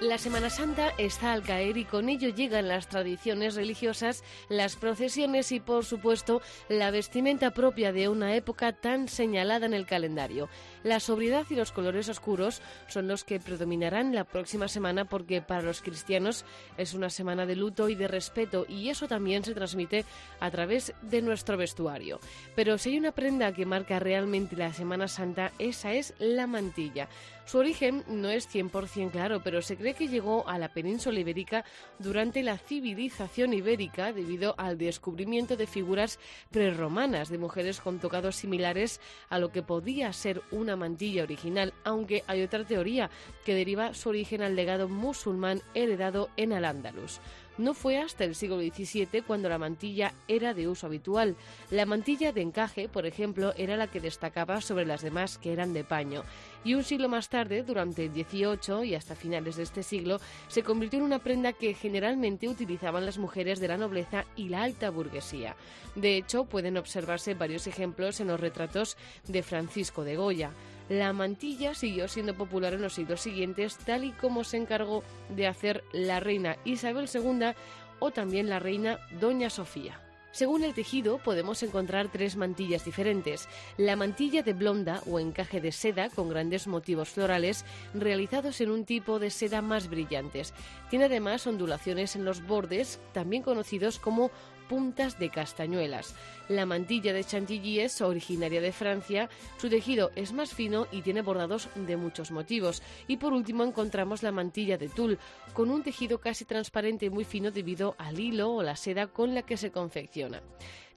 La 0.03 0.17
Semana 0.17 0.49
Santa 0.49 0.89
está 0.97 1.31
al 1.31 1.43
caer 1.43 1.77
y 1.77 1.85
con 1.85 2.09
ello 2.09 2.27
llegan 2.27 2.67
las 2.67 2.89
tradiciones 2.89 3.55
religiosas, 3.55 4.21
las 4.49 4.75
procesiones 4.75 5.53
y, 5.53 5.61
por 5.61 5.85
supuesto, 5.85 6.41
la 6.67 6.91
vestimenta 6.91 7.51
propia 7.51 7.93
de 7.93 8.09
una 8.09 8.35
época 8.35 8.73
tan 8.73 9.07
señalada 9.07 9.65
en 9.65 9.73
el 9.73 9.85
calendario. 9.85 10.49
La 10.83 10.99
sobriedad 10.99 11.45
y 11.49 11.55
los 11.55 11.71
colores 11.71 12.09
oscuros 12.09 12.61
son 12.87 13.07
los 13.07 13.23
que 13.23 13.39
predominarán 13.39 14.13
la 14.13 14.25
próxima 14.25 14.67
semana 14.67 15.05
porque 15.05 15.41
para 15.41 15.61
los 15.61 15.81
cristianos 15.81 16.43
es 16.77 16.93
una 16.93 17.09
semana 17.09 17.45
de 17.45 17.55
luto 17.55 17.87
y 17.87 17.95
de 17.95 18.09
respeto 18.09 18.65
y 18.67 18.89
eso 18.89 19.07
también 19.07 19.45
se 19.45 19.53
transmite 19.53 20.03
a 20.41 20.51
través 20.51 20.93
de 21.01 21.21
nuestro 21.21 21.55
vestuario. 21.55 22.19
Pero 22.57 22.77
si 22.77 22.89
hay 22.89 22.97
una 22.97 23.13
prenda 23.13 23.53
que 23.53 23.65
marca 23.65 23.99
realmente 23.99 24.57
la 24.57 24.73
Semana 24.73 25.07
Santa, 25.07 25.53
esa 25.59 25.93
es 25.93 26.13
la 26.19 26.45
mantilla. 26.45 27.07
Su 27.45 27.57
origen 27.57 28.03
no 28.07 28.29
es 28.29 28.49
100% 28.53 29.11
claro, 29.11 29.41
pero 29.43 29.61
se 29.61 29.75
cree 29.75 29.93
que 29.93 30.07
llegó 30.07 30.47
a 30.47 30.57
la 30.57 30.69
península 30.69 31.19
ibérica 31.19 31.65
durante 31.99 32.41
la 32.41 32.57
civilización 32.57 33.53
ibérica 33.53 34.13
debido 34.13 34.55
al 34.57 34.77
descubrimiento 34.77 35.57
de 35.57 35.67
figuras 35.67 36.19
prerromanas 36.51 37.29
de 37.29 37.37
mujeres 37.37 37.81
con 37.81 37.99
tocados 37.99 38.37
similares 38.37 39.01
a 39.29 39.39
lo 39.39 39.51
que 39.51 39.61
podía 39.61 40.13
ser 40.13 40.41
una 40.51 40.75
mantilla 40.75 41.23
original, 41.23 41.73
aunque 41.83 42.23
hay 42.27 42.43
otra 42.43 42.63
teoría 42.63 43.09
que 43.45 43.55
deriva 43.55 43.93
su 43.93 44.09
origen 44.09 44.41
al 44.41 44.55
legado 44.55 44.87
musulmán 44.87 45.61
heredado 45.73 46.29
en 46.37 46.53
Al-Ándalus. 46.53 47.19
No 47.57 47.73
fue 47.73 47.99
hasta 47.99 48.23
el 48.23 48.35
siglo 48.35 48.59
XVII 48.59 49.21
cuando 49.25 49.47
la 49.47 49.57
mantilla 49.57 50.13
era 50.27 50.53
de 50.53 50.67
uso 50.67 50.87
habitual. 50.87 51.35
La 51.69 51.85
mantilla 51.85 52.31
de 52.31 52.41
encaje, 52.41 52.89
por 52.89 53.05
ejemplo, 53.05 53.53
era 53.57 53.77
la 53.77 53.87
que 53.87 53.99
destacaba 53.99 54.61
sobre 54.61 54.85
las 54.85 55.01
demás 55.01 55.37
que 55.37 55.53
eran 55.53 55.73
de 55.73 55.83
paño. 55.83 56.23
Y 56.63 56.73
un 56.73 56.83
siglo 56.83 57.09
más 57.09 57.29
tarde, 57.29 57.63
durante 57.63 58.05
el 58.05 58.13
XVIII 58.13 58.85
y 58.85 58.95
hasta 58.95 59.15
finales 59.15 59.57
de 59.57 59.63
este 59.63 59.83
siglo, 59.83 60.19
se 60.47 60.63
convirtió 60.63 60.99
en 60.99 61.05
una 61.05 61.19
prenda 61.19 61.53
que 61.53 61.73
generalmente 61.73 62.49
utilizaban 62.49 63.05
las 63.05 63.17
mujeres 63.17 63.59
de 63.59 63.67
la 63.67 63.77
nobleza 63.77 64.25
y 64.35 64.49
la 64.49 64.63
alta 64.63 64.89
burguesía. 64.89 65.55
De 65.95 66.17
hecho, 66.17 66.45
pueden 66.45 66.77
observarse 66.77 67.35
varios 67.35 67.67
ejemplos 67.67 68.19
en 68.19 68.27
los 68.27 68.39
retratos 68.39 68.97
de 69.27 69.43
Francisco 69.43 70.03
de 70.03 70.15
Goya. 70.15 70.51
La 70.89 71.13
mantilla 71.13 71.73
siguió 71.73 72.07
siendo 72.07 72.35
popular 72.35 72.73
en 72.73 72.81
los 72.81 72.93
siglos 72.93 73.21
siguientes, 73.21 73.77
tal 73.77 74.03
y 74.03 74.11
como 74.11 74.43
se 74.43 74.57
encargó 74.57 75.03
de 75.29 75.47
hacer 75.47 75.83
la 75.93 76.19
reina 76.19 76.57
Isabel 76.65 77.09
II 77.13 77.53
o 77.99 78.11
también 78.11 78.49
la 78.49 78.59
reina 78.59 78.99
Doña 79.19 79.49
Sofía. 79.49 79.99
Según 80.33 80.63
el 80.63 80.73
tejido 80.73 81.19
podemos 81.19 81.61
encontrar 81.61 82.11
tres 82.11 82.37
mantillas 82.37 82.83
diferentes. 82.83 83.47
La 83.77 83.95
mantilla 83.95 84.41
de 84.41 84.53
blonda 84.53 85.03
o 85.05 85.19
encaje 85.19 85.61
de 85.61 85.71
seda 85.71 86.09
con 86.09 86.27
grandes 86.27 86.65
motivos 86.65 87.09
florales 87.09 87.65
realizados 87.93 88.59
en 88.59 88.71
un 88.71 88.83
tipo 88.83 89.19
de 89.19 89.29
seda 89.29 89.61
más 89.61 89.89
brillantes. 89.89 90.55
Tiene 90.89 91.05
además 91.05 91.45
ondulaciones 91.45 92.15
en 92.15 92.25
los 92.25 92.45
bordes, 92.47 92.99
también 93.13 93.43
conocidos 93.43 93.99
como 93.99 94.31
puntas 94.67 95.19
de 95.19 95.29
castañuelas. 95.29 96.15
La 96.49 96.65
mantilla 96.65 97.13
de 97.13 97.23
chantilly 97.23 97.79
es 97.79 98.01
originaria 98.01 98.61
de 98.61 98.71
Francia, 98.71 99.29
su 99.57 99.69
tejido 99.69 100.11
es 100.15 100.33
más 100.33 100.53
fino 100.53 100.87
y 100.91 101.01
tiene 101.01 101.21
bordados 101.21 101.69
de 101.75 101.97
muchos 101.97 102.31
motivos. 102.31 102.81
Y 103.07 103.17
por 103.17 103.33
último 103.33 103.63
encontramos 103.63 104.23
la 104.23 104.31
mantilla 104.31 104.77
de 104.77 104.89
tul, 104.89 105.19
con 105.53 105.69
un 105.69 105.83
tejido 105.83 106.19
casi 106.19 106.45
transparente 106.45 107.05
y 107.05 107.09
muy 107.09 107.23
fino 107.23 107.51
debido 107.51 107.95
al 107.97 108.19
hilo 108.19 108.53
o 108.53 108.63
la 108.63 108.75
seda 108.75 109.07
con 109.07 109.33
la 109.33 109.43
que 109.43 109.57
se 109.57 109.71
confecciona 109.71 110.41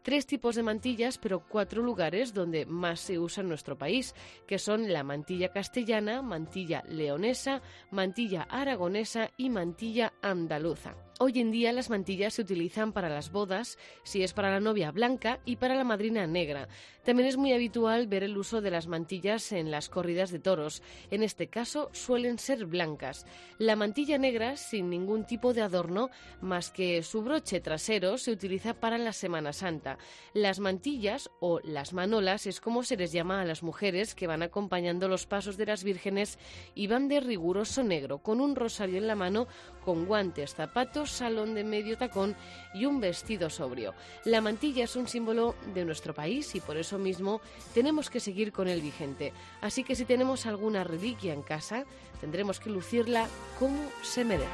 tres 0.07 0.25
tipos 0.25 0.55
de 0.55 0.63
mantillas, 0.63 1.19
pero 1.19 1.41
cuatro 1.41 1.83
lugares 1.83 2.33
donde 2.33 2.65
más 2.65 3.01
se 3.01 3.19
usa 3.19 3.41
en 3.41 3.49
nuestro 3.49 3.77
país, 3.77 4.15
que 4.47 4.61
son 4.61 4.93
la 4.93 5.03
mantilla 5.03 5.49
castellana, 5.49 6.23
mantilla 6.23 6.85
leonesa, 6.87 7.61
mantilla 7.91 8.43
aragonesa 8.43 9.33
y 9.37 9.51
mantilla 9.51 10.13
andaluza. 10.23 10.95
Hoy 11.19 11.41
en 11.41 11.51
día 11.51 11.73
las 11.73 11.89
mantillas 11.89 12.35
se 12.35 12.43
utilizan 12.43 12.93
para 12.93 13.09
las 13.09 13.33
bodas, 13.33 13.79
si 14.03 14.23
es 14.23 14.35
para 14.35 14.51
la 14.51 14.61
novia 14.61 14.91
blanca 14.91 15.41
y 15.47 15.57
para 15.57 15.75
la 15.75 15.83
madrina 15.83 16.27
negra. 16.27 16.69
También 17.07 17.27
es 17.27 17.39
muy 17.39 17.55
habitual 17.55 18.07
ver 18.07 18.23
el 18.23 18.37
uso 18.37 18.61
de 18.61 18.71
las 18.71 18.87
mantillas 18.87 19.53
en 19.53 19.71
las 19.71 19.89
corridas 19.89 20.31
de 20.31 20.41
toros. 20.41 20.83
En 21.11 21.23
este 21.23 21.47
caso 21.47 21.89
suelen 21.93 22.39
ser 22.39 22.67
blancas. 22.67 23.25
La 23.57 23.77
mantilla 23.77 24.19
negra, 24.19 24.57
sin 24.57 24.91
ningún 24.91 25.25
tipo 25.25 25.55
de 25.55 25.63
adorno 25.63 26.11
más 26.43 26.71
que 26.71 27.03
su 27.03 27.23
broche 27.23 27.61
trasero, 27.61 28.19
se 28.19 28.33
utiliza 28.33 28.75
para 28.75 28.99
la 28.99 29.15
Semana 29.15 29.55
Santa. 29.55 29.97
Las 30.35 30.61
mantillas 30.61 31.31
o 31.41 31.61
las 31.61 31.95
manolas 31.95 32.47
es 32.47 32.61
como 32.61 32.83
se 32.83 32.99
les 32.99 33.13
llama 33.13 33.41
a 33.41 33.47
las 33.47 33.63
mujeres 33.63 34.15
que 34.15 34.27
van 34.27 34.43
acompañando 34.43 35.09
los 35.09 35.27
pasos 35.27 35.57
de 35.57 35.65
las 35.65 35.83
vírgenes 35.83 36.39
y 36.75 36.89
van 36.89 37.09
de 37.09 37.21
riguroso 37.21 37.83
negro, 37.83 38.19
con 38.19 38.39
un 38.39 38.55
rosario 38.55 38.99
en 38.99 39.07
la 39.07 39.15
mano, 39.15 39.47
con 39.83 40.05
guantes, 40.05 40.55
zapatos, 40.55 41.06
salón 41.09 41.55
de 41.55 41.65
medio 41.65 41.97
tacón 41.97 42.37
y 42.75 42.87
un 42.87 43.01
vestido 43.01 43.51
sobrio. 43.51 43.95
La 44.25 44.41
mantilla 44.41 44.85
es 44.85 44.97
un 44.97 45.09
símbolo 45.09 45.55
de 45.75 45.85
nuestro 45.85 46.15
país 46.15 46.55
y 46.55 46.61
por 46.61 46.77
eso 46.77 46.99
mismo 46.99 47.41
tenemos 47.75 48.11
que 48.11 48.21
seguir 48.21 48.53
con 48.53 48.69
el 48.69 48.81
vigente. 48.81 49.33
Así 49.61 49.85
que 49.85 49.97
si 49.97 50.05
tenemos 50.05 50.47
alguna 50.47 50.85
reliquia 50.85 51.33
en 51.33 51.43
casa, 51.43 51.85
tendremos 52.21 52.61
que 52.61 52.71
lucirla 52.71 53.29
como 53.59 53.79
se 54.03 54.25
merece. 54.25 54.51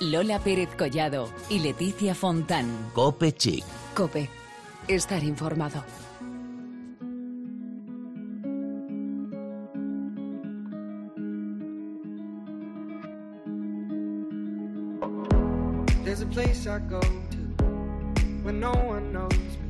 Lola 0.00 0.38
Pérez 0.38 0.68
Collado 0.76 1.28
y 1.48 1.58
Leticia 1.58 2.14
Fontán. 2.14 2.90
Cope 2.94 3.32
Chic. 3.32 3.64
Cope. 3.94 4.30
Estar 4.86 5.22
informado. 5.24 6.07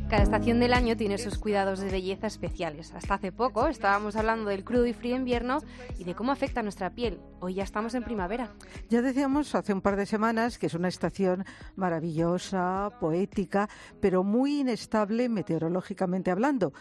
Cada 0.08 0.22
estación 0.22 0.58
del 0.58 0.72
año 0.72 0.96
tiene 0.96 1.18
sus 1.18 1.36
cuidados 1.36 1.80
de 1.80 1.90
belleza 1.90 2.26
especiales. 2.26 2.94
Hasta 2.94 3.14
hace 3.14 3.30
poco 3.30 3.68
estábamos 3.68 4.16
hablando 4.16 4.48
del 4.48 4.64
crudo 4.64 4.86
y 4.86 4.94
frío 4.94 5.16
invierno 5.16 5.58
y 5.98 6.04
de 6.04 6.14
cómo 6.14 6.32
afecta 6.32 6.60
a 6.60 6.62
nuestra 6.62 6.90
piel. 6.90 7.20
Hoy 7.40 7.54
ya 7.54 7.62
estamos 7.62 7.94
en 7.94 8.04
primavera. 8.04 8.54
Ya 8.88 9.02
decíamos 9.02 9.54
hace 9.54 9.74
un 9.74 9.82
par 9.82 9.96
de 9.96 10.06
semanas 10.06 10.58
que 10.58 10.66
es 10.66 10.74
una 10.74 10.88
estación 10.88 11.44
maravillosa, 11.76 12.90
poética, 13.00 13.68
pero 14.00 14.24
muy 14.24 14.60
inestable 14.60 15.28
meteorológicamente 15.28 16.30
hablando. 16.30 16.72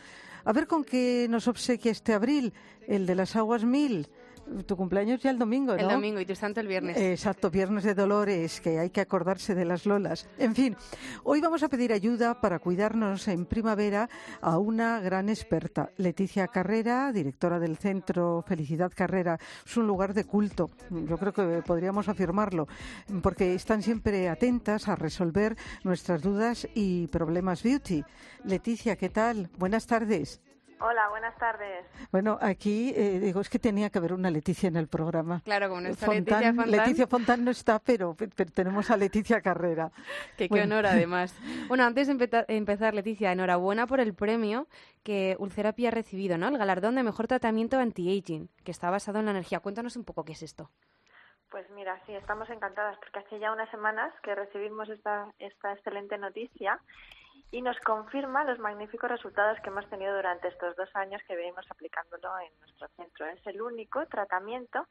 A 0.46 0.54
ver 0.54 0.66
con 0.66 0.86
qué 0.86 1.28
nos 1.30 1.50
obsequia 1.50 1.92
este 1.92 2.14
abril, 2.14 2.54
el 2.88 3.06
de 3.06 3.16
las 3.16 3.36
aguas 3.36 3.66
mil. 3.66 4.08
Tu 4.66 4.76
cumpleaños 4.76 5.22
ya 5.22 5.30
el 5.30 5.38
domingo, 5.38 5.76
¿no? 5.76 5.80
El 5.80 5.88
domingo 5.88 6.20
y 6.20 6.26
tu 6.26 6.36
santo 6.36 6.60
el 6.60 6.68
viernes. 6.68 6.98
Exacto, 6.98 7.50
viernes 7.50 7.84
de 7.84 7.94
Dolores, 7.94 8.62
que 8.62 8.80
hay 8.80 8.90
que 8.90 9.02
acordarse 9.02 9.56
de 9.56 9.66
las 9.66 9.86
lolas. 9.86 10.30
En 10.38 10.56
fin, 10.56 10.76
hoy 11.24 11.42
vamos 11.42 11.64
a 11.64 11.70
pedir 11.70 11.92
ayuda 11.92 12.40
para 12.40 12.60
cuidarnos 12.60 13.28
en 13.28 13.46
primavera 13.46 14.10
a 14.42 14.58
una 14.58 15.00
gran 15.00 15.30
experta, 15.30 15.92
Leticia 15.98 16.48
Carrera, 16.48 17.12
directora 17.12 17.60
del 17.60 17.78
Centro 17.78 18.44
Felicidad 18.48 18.92
Carrera. 18.96 19.38
Es 19.66 19.76
un 19.78 19.86
lugar 19.88 20.14
de 20.14 20.24
culto, 20.24 20.70
yo 20.90 21.18
creo 21.18 21.34
que 21.34 21.62
podríamos 21.66 22.08
afirmarlo, 22.08 22.68
porque 23.22 23.54
están 23.54 23.82
siempre 23.82 24.30
atentas 24.30 24.88
a 24.88 24.96
resolver 24.96 25.58
nuestras 25.84 26.22
dudas 26.22 26.68
y 26.74 27.08
problemas 27.08 27.64
beauty. 27.64 28.04
Leticia, 28.44 28.96
¿qué 28.96 29.10
tal? 29.10 29.50
Buenas 29.58 29.88
tardes. 29.88 30.42
Hola, 30.80 31.10
buenas 31.10 31.36
tardes. 31.38 31.86
Bueno, 32.12 32.38
aquí 32.40 32.94
eh, 32.96 33.20
digo, 33.20 33.42
es 33.42 33.50
que 33.50 33.58
tenía 33.58 33.90
que 33.90 33.98
haber 33.98 34.14
una 34.14 34.30
Leticia 34.30 34.68
en 34.68 34.76
el 34.76 34.88
programa. 34.88 35.42
Claro, 35.44 35.70
como 35.70 35.82
no 35.82 35.90
está 35.90 36.06
Fontán, 36.06 36.24
Leticia 36.26 36.54
Fontán. 36.54 36.72
Leticia 36.72 37.08
Fontán 37.08 37.46
no 37.46 37.52
está, 37.52 37.80
pero, 37.80 38.16
pero 38.16 38.52
tenemos 38.52 38.92
a 38.92 38.98
Leticia 38.98 39.42
Carrera. 39.42 39.92
Que 40.38 40.50
qué 40.50 40.62
honor, 40.62 40.86
además. 40.86 41.36
Bueno, 41.68 41.84
antes 41.84 42.08
de 42.08 42.46
empezar, 42.50 42.94
Leticia, 42.94 43.32
enhorabuena 43.32 43.88
por 43.88 44.00
el 44.00 44.14
premio 44.14 44.68
que 45.04 45.36
Ulcerapy 45.40 45.88
ha 45.88 45.92
recibido, 45.92 46.38
¿no? 46.38 46.48
El 46.48 46.58
galardón 46.58 46.96
de 46.96 47.04
mejor 47.04 47.28
tratamiento 47.28 47.80
anti-aging, 47.80 48.50
que 48.64 48.72
está 48.72 48.92
basado 48.92 49.20
en 49.20 49.26
la 49.26 49.32
energía. 49.32 49.60
Cuéntanos 49.62 49.96
un 49.96 50.04
poco 50.04 50.26
qué 50.26 50.34
es 50.34 50.44
esto. 50.44 50.70
Pues 51.50 51.68
mira, 51.72 52.00
sí, 52.06 52.14
estamos 52.14 52.50
encantadas 52.50 52.98
porque 52.98 53.20
hace 53.20 53.40
ya 53.40 53.52
unas 53.52 53.70
semanas 53.72 54.14
que 54.22 54.36
recibimos 54.36 54.90
esta, 54.90 55.34
esta 55.40 55.74
excelente 55.74 56.18
noticia 56.18 56.80
y 57.52 57.62
nos 57.62 57.80
confirma 57.80 58.44
los 58.44 58.60
magníficos 58.60 59.10
resultados 59.10 59.60
que 59.62 59.70
hemos 59.70 59.90
tenido 59.90 60.16
durante 60.16 60.50
estos 60.50 60.76
dos 60.76 60.90
años 60.96 61.22
que 61.28 61.36
venimos 61.36 61.66
aplicándolo 61.70 62.40
en 62.40 62.60
nuestro 62.60 62.88
centro. 62.90 63.26
Es 63.26 63.46
el 63.48 63.62
único 63.62 64.06
tratamiento 64.08 64.88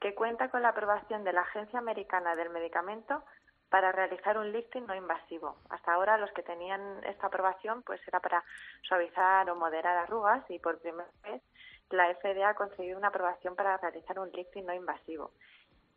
que 0.00 0.14
cuenta 0.14 0.48
con 0.50 0.62
la 0.62 0.70
aprobación 0.70 1.24
de 1.24 1.32
la 1.32 1.42
Agencia 1.42 1.78
Americana 1.78 2.34
del 2.34 2.50
Medicamento 2.50 3.22
para 3.68 3.92
realizar 3.92 4.36
un 4.36 4.50
lifting 4.50 4.86
no 4.86 4.94
invasivo. 4.96 5.56
Hasta 5.68 5.94
ahora 5.94 6.18
los 6.18 6.32
que 6.32 6.42
tenían 6.42 6.82
esta 7.04 7.28
aprobación 7.28 7.82
pues 7.82 8.00
era 8.08 8.18
para 8.18 8.42
suavizar 8.82 9.48
o 9.48 9.54
moderar 9.54 9.96
arrugas 9.96 10.44
y 10.50 10.58
por 10.58 10.80
primera 10.80 11.08
vez 11.22 11.42
la 11.90 12.12
FDA 12.14 12.48
ha 12.48 12.54
concedido 12.54 12.98
una 12.98 13.08
aprobación 13.08 13.54
para 13.54 13.76
realizar 13.76 14.18
un 14.18 14.30
lifting 14.32 14.66
no 14.66 14.74
invasivo. 14.74 15.32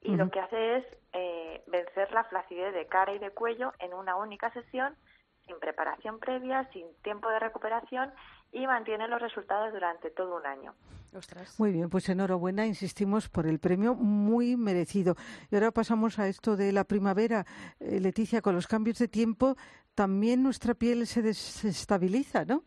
Y 0.02 0.16
lo 0.18 0.30
que 0.30 0.42
hace 0.42 0.78
es 0.78 0.86
eh, 1.14 1.64
vencer 1.68 2.12
la 2.12 2.26
flacidez 2.26 2.74
de 2.74 2.88
cara 2.88 3.14
y 3.14 3.20
de 3.20 3.32
cuello 3.32 3.72
en 3.80 3.94
una 3.94 4.18
única 4.18 4.52
sesión, 4.52 4.98
sin 5.46 5.60
preparación 5.60 6.20
previa, 6.20 6.70
sin 6.72 6.86
tiempo 7.04 7.30
de 7.30 7.40
recuperación 7.40 8.12
y 8.52 8.66
mantiene 8.68 9.08
los 9.08 9.22
resultados 9.22 9.74
durante 9.74 10.12
todo 10.12 10.38
un 10.38 10.46
año. 10.46 10.74
Ostras. 11.16 11.60
Muy 11.60 11.72
bien, 11.72 11.90
pues 11.90 12.10
enhorabuena, 12.10 12.66
insistimos 12.66 13.30
por 13.30 13.46
el 13.46 13.60
premio 13.60 13.94
muy 13.94 14.56
merecido. 14.56 15.16
Y 15.52 15.56
ahora 15.56 15.72
pasamos 15.72 16.18
a 16.18 16.28
esto 16.28 16.56
de 16.56 16.72
la 16.72 16.86
primavera. 16.86 17.46
Eh, 17.80 18.00
Leticia, 18.00 18.42
con 18.42 18.56
los 18.56 18.68
cambios 18.68 18.98
de 18.98 19.08
tiempo, 19.08 19.56
también 19.96 20.42
nuestra 20.42 20.74
piel 20.74 21.06
se 21.06 21.22
desestabiliza, 21.22 22.46
¿no? 22.46 22.64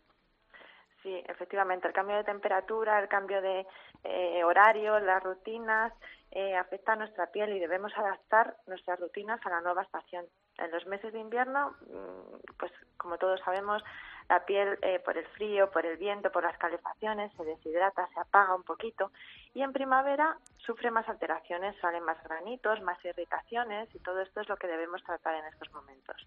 Sí, 1.02 1.22
efectivamente, 1.28 1.86
el 1.88 1.94
cambio 1.94 2.16
de 2.16 2.24
temperatura, 2.24 3.00
el 3.00 3.08
cambio 3.08 3.40
de 3.40 3.66
eh, 4.04 4.44
horario, 4.44 4.98
las 5.00 5.22
rutinas, 5.22 5.92
eh, 6.30 6.56
afecta 6.56 6.92
a 6.92 6.96
nuestra 6.96 7.26
piel 7.28 7.52
y 7.52 7.60
debemos 7.60 7.92
adaptar 7.96 8.56
nuestras 8.66 8.98
rutinas 9.00 9.40
a 9.44 9.50
la 9.50 9.60
nueva 9.60 9.82
estación. 9.82 10.26
En 10.59 10.71
los 10.71 10.87
meses 10.87 11.12
de 11.12 11.21
invierno, 11.21 11.77
mm, 11.81 12.55
pues 12.59 12.73
como 12.97 13.19
todos 13.19 13.40
sabemos, 13.40 13.83
la 14.29 14.45
piel 14.45 14.79
eh, 14.83 15.01
por 15.05 15.16
el 15.16 15.27
frío, 15.29 15.71
por 15.71 15.87
el 15.87 15.97
viento, 15.97 16.33
por 16.33 16.42
las 16.42 16.59
calefacciones 16.59 17.33
se 17.37 17.45
deshidrata, 17.45 18.09
se 18.12 18.21
apaga 18.21 18.55
un 18.55 18.64
poquito 18.64 19.12
y 19.55 19.62
en 19.62 19.73
primavera 19.73 20.37
sufre 20.59 20.90
más 20.90 21.09
alteraciones, 21.09 21.77
salen 21.81 22.03
más 22.03 22.23
granitos, 22.25 22.81
más 22.83 23.03
irritaciones 23.05 23.88
y 23.95 23.99
todo 24.01 24.21
esto 24.23 24.40
es 24.40 24.49
lo 24.49 24.57
que 24.57 24.66
debemos 24.66 25.03
tratar 25.05 25.35
en 25.35 25.45
estos 25.47 25.73
momentos. 25.73 26.27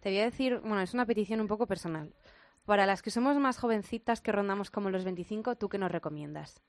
Te 0.00 0.08
voy 0.10 0.20
a 0.20 0.24
decir, 0.24 0.60
bueno, 0.60 0.80
es 0.80 0.94
una 0.94 1.06
petición 1.06 1.40
un 1.40 1.48
poco 1.48 1.66
personal. 1.66 2.12
Para 2.66 2.86
las 2.86 3.02
que 3.02 3.10
somos 3.10 3.36
más 3.36 3.58
jovencitas, 3.58 4.22
que 4.22 4.32
rondamos 4.32 4.70
como 4.70 4.88
los 4.88 5.04
25, 5.04 5.56
¿tú 5.56 5.68
qué 5.68 5.76
nos 5.76 5.92
recomiendas? 5.92 6.62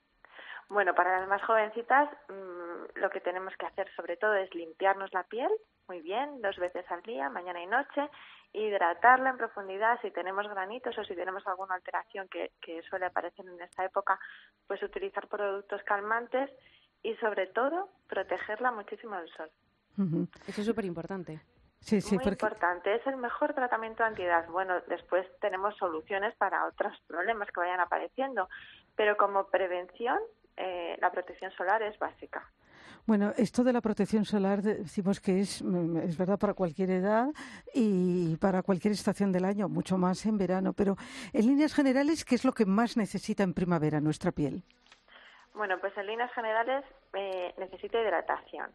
Bueno, 0.68 0.94
para 0.94 1.20
las 1.20 1.28
más 1.28 1.42
jovencitas, 1.44 2.10
mmm, 2.28 2.98
lo 3.00 3.08
que 3.10 3.20
tenemos 3.20 3.54
que 3.56 3.66
hacer 3.66 3.88
sobre 3.94 4.16
todo 4.16 4.34
es 4.34 4.54
limpiarnos 4.54 5.12
la 5.14 5.22
piel 5.22 5.50
muy 5.88 6.00
bien, 6.00 6.40
dos 6.40 6.56
veces 6.56 6.84
al 6.90 7.02
día, 7.02 7.28
mañana 7.28 7.62
y 7.62 7.66
noche, 7.66 8.08
hidratarla 8.52 9.30
en 9.30 9.36
profundidad 9.36 10.00
si 10.02 10.10
tenemos 10.10 10.48
granitos 10.48 10.96
o 10.98 11.04
si 11.04 11.14
tenemos 11.14 11.46
alguna 11.46 11.74
alteración 11.74 12.28
que, 12.28 12.52
que 12.60 12.82
suele 12.82 13.06
aparecer 13.06 13.46
en 13.46 13.60
esta 13.60 13.84
época, 13.84 14.18
pues 14.66 14.82
utilizar 14.82 15.28
productos 15.28 15.82
calmantes 15.84 16.50
y 17.02 17.14
sobre 17.16 17.46
todo 17.48 17.90
protegerla 18.08 18.72
muchísimo 18.72 19.16
del 19.16 19.28
sol. 19.30 19.50
Ujú. 19.98 20.28
Eso 20.46 20.60
es 20.60 20.66
súper 20.66 20.84
importante. 20.84 21.40
Sí, 21.80 22.00
sí, 22.00 22.16
Muy 22.16 22.24
porque 22.24 22.44
importante, 22.46 22.94
es 22.94 23.06
el 23.06 23.16
mejor 23.16 23.54
tratamiento 23.54 24.02
antiedad. 24.02 24.46
Bueno, 24.48 24.80
después 24.88 25.26
tenemos 25.40 25.76
soluciones 25.76 26.34
para 26.36 26.66
otros 26.66 26.98
problemas 27.06 27.48
que 27.48 27.60
vayan 27.60 27.80
apareciendo, 27.80 28.48
pero 28.96 29.16
como 29.16 29.46
prevención 29.48 30.18
eh, 30.56 30.96
la 31.00 31.10
protección 31.10 31.52
solar 31.52 31.82
es 31.82 31.96
básica. 31.98 32.50
Bueno, 33.06 33.32
esto 33.36 33.62
de 33.62 33.72
la 33.72 33.80
protección 33.80 34.24
solar 34.24 34.62
decimos 34.62 35.20
que 35.20 35.38
es, 35.38 35.62
mm, 35.62 35.98
es 35.98 36.18
verdad 36.18 36.40
para 36.40 36.54
cualquier 36.54 36.90
edad 36.90 37.28
y 37.72 38.36
para 38.38 38.64
cualquier 38.64 38.94
estación 38.94 39.30
del 39.30 39.44
año, 39.44 39.68
mucho 39.68 39.96
más 39.96 40.26
en 40.26 40.36
verano, 40.36 40.72
pero 40.72 40.96
en 41.32 41.46
líneas 41.46 41.72
generales, 41.72 42.24
¿qué 42.24 42.34
es 42.34 42.44
lo 42.44 42.50
que 42.50 42.66
más 42.66 42.96
necesita 42.96 43.44
en 43.44 43.54
primavera 43.54 44.00
nuestra 44.00 44.32
piel? 44.32 44.64
Bueno, 45.54 45.78
pues 45.78 45.96
en 45.96 46.08
líneas 46.08 46.32
generales 46.32 46.84
eh, 47.12 47.54
necesita 47.58 48.02
hidratación, 48.02 48.72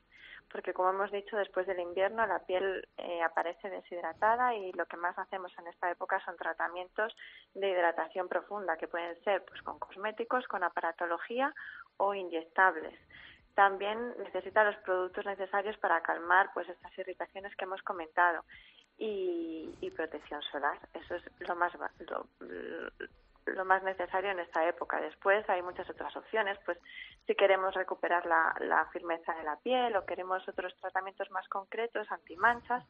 porque 0.49 0.71
como 0.71 0.91
hemos 0.91 1.11
dicho, 1.11 1.35
después 1.35 1.67
del 1.67 1.81
invierno 1.81 2.25
la 2.25 2.39
piel 2.39 2.87
eh, 2.99 3.21
aparece 3.23 3.69
deshidratada 3.69 4.55
y 4.55 4.71
lo 4.71 4.85
que 4.85 4.95
más 4.95 5.19
hacemos 5.19 5.51
en 5.59 5.67
esta 5.67 5.91
época 5.91 6.23
son 6.23 6.37
tratamientos 6.37 7.13
de 7.53 7.69
hidratación 7.69 8.29
profunda, 8.29 8.77
que 8.77 8.87
pueden 8.87 9.21
ser 9.25 9.43
pues 9.43 9.61
con 9.61 9.77
cosméticos, 9.77 10.47
con 10.47 10.63
aparatología 10.63 11.53
o 11.97 12.13
inyectables 12.13 12.97
también 13.55 14.13
necesita 14.19 14.63
los 14.63 14.75
productos 14.77 15.25
necesarios 15.25 15.77
para 15.77 16.01
calmar 16.01 16.49
pues 16.53 16.69
estas 16.69 16.97
irritaciones 16.97 17.55
que 17.55 17.65
hemos 17.65 17.81
comentado. 17.81 18.43
Y, 18.97 19.91
protección 19.95 20.41
solar 20.43 20.77
eso 20.93 21.15
es 21.15 21.23
lo 21.47 21.55
más 21.55 21.73
lo, 22.09 22.25
lo, 23.45 23.65
más 23.65 23.83
necesario 23.83 24.31
en 24.31 24.39
esta 24.39 24.67
época. 24.67 25.01
Después 25.01 25.47
hay 25.49 25.61
muchas 25.61 25.89
otras 25.89 26.15
opciones 26.15 26.57
pues 26.65 26.77
si 27.27 27.35
queremos 27.35 27.73
recuperar 27.73 28.25
la, 28.25 28.55
la 28.61 28.85
firmeza 28.87 29.35
de 29.35 29.43
la 29.43 29.57
piel 29.57 29.95
o 29.95 30.05
queremos 30.05 30.47
otros 30.47 30.73
tratamientos 30.79 31.29
más 31.29 31.47
concretos 31.49 32.11
antimanchas 32.11 32.83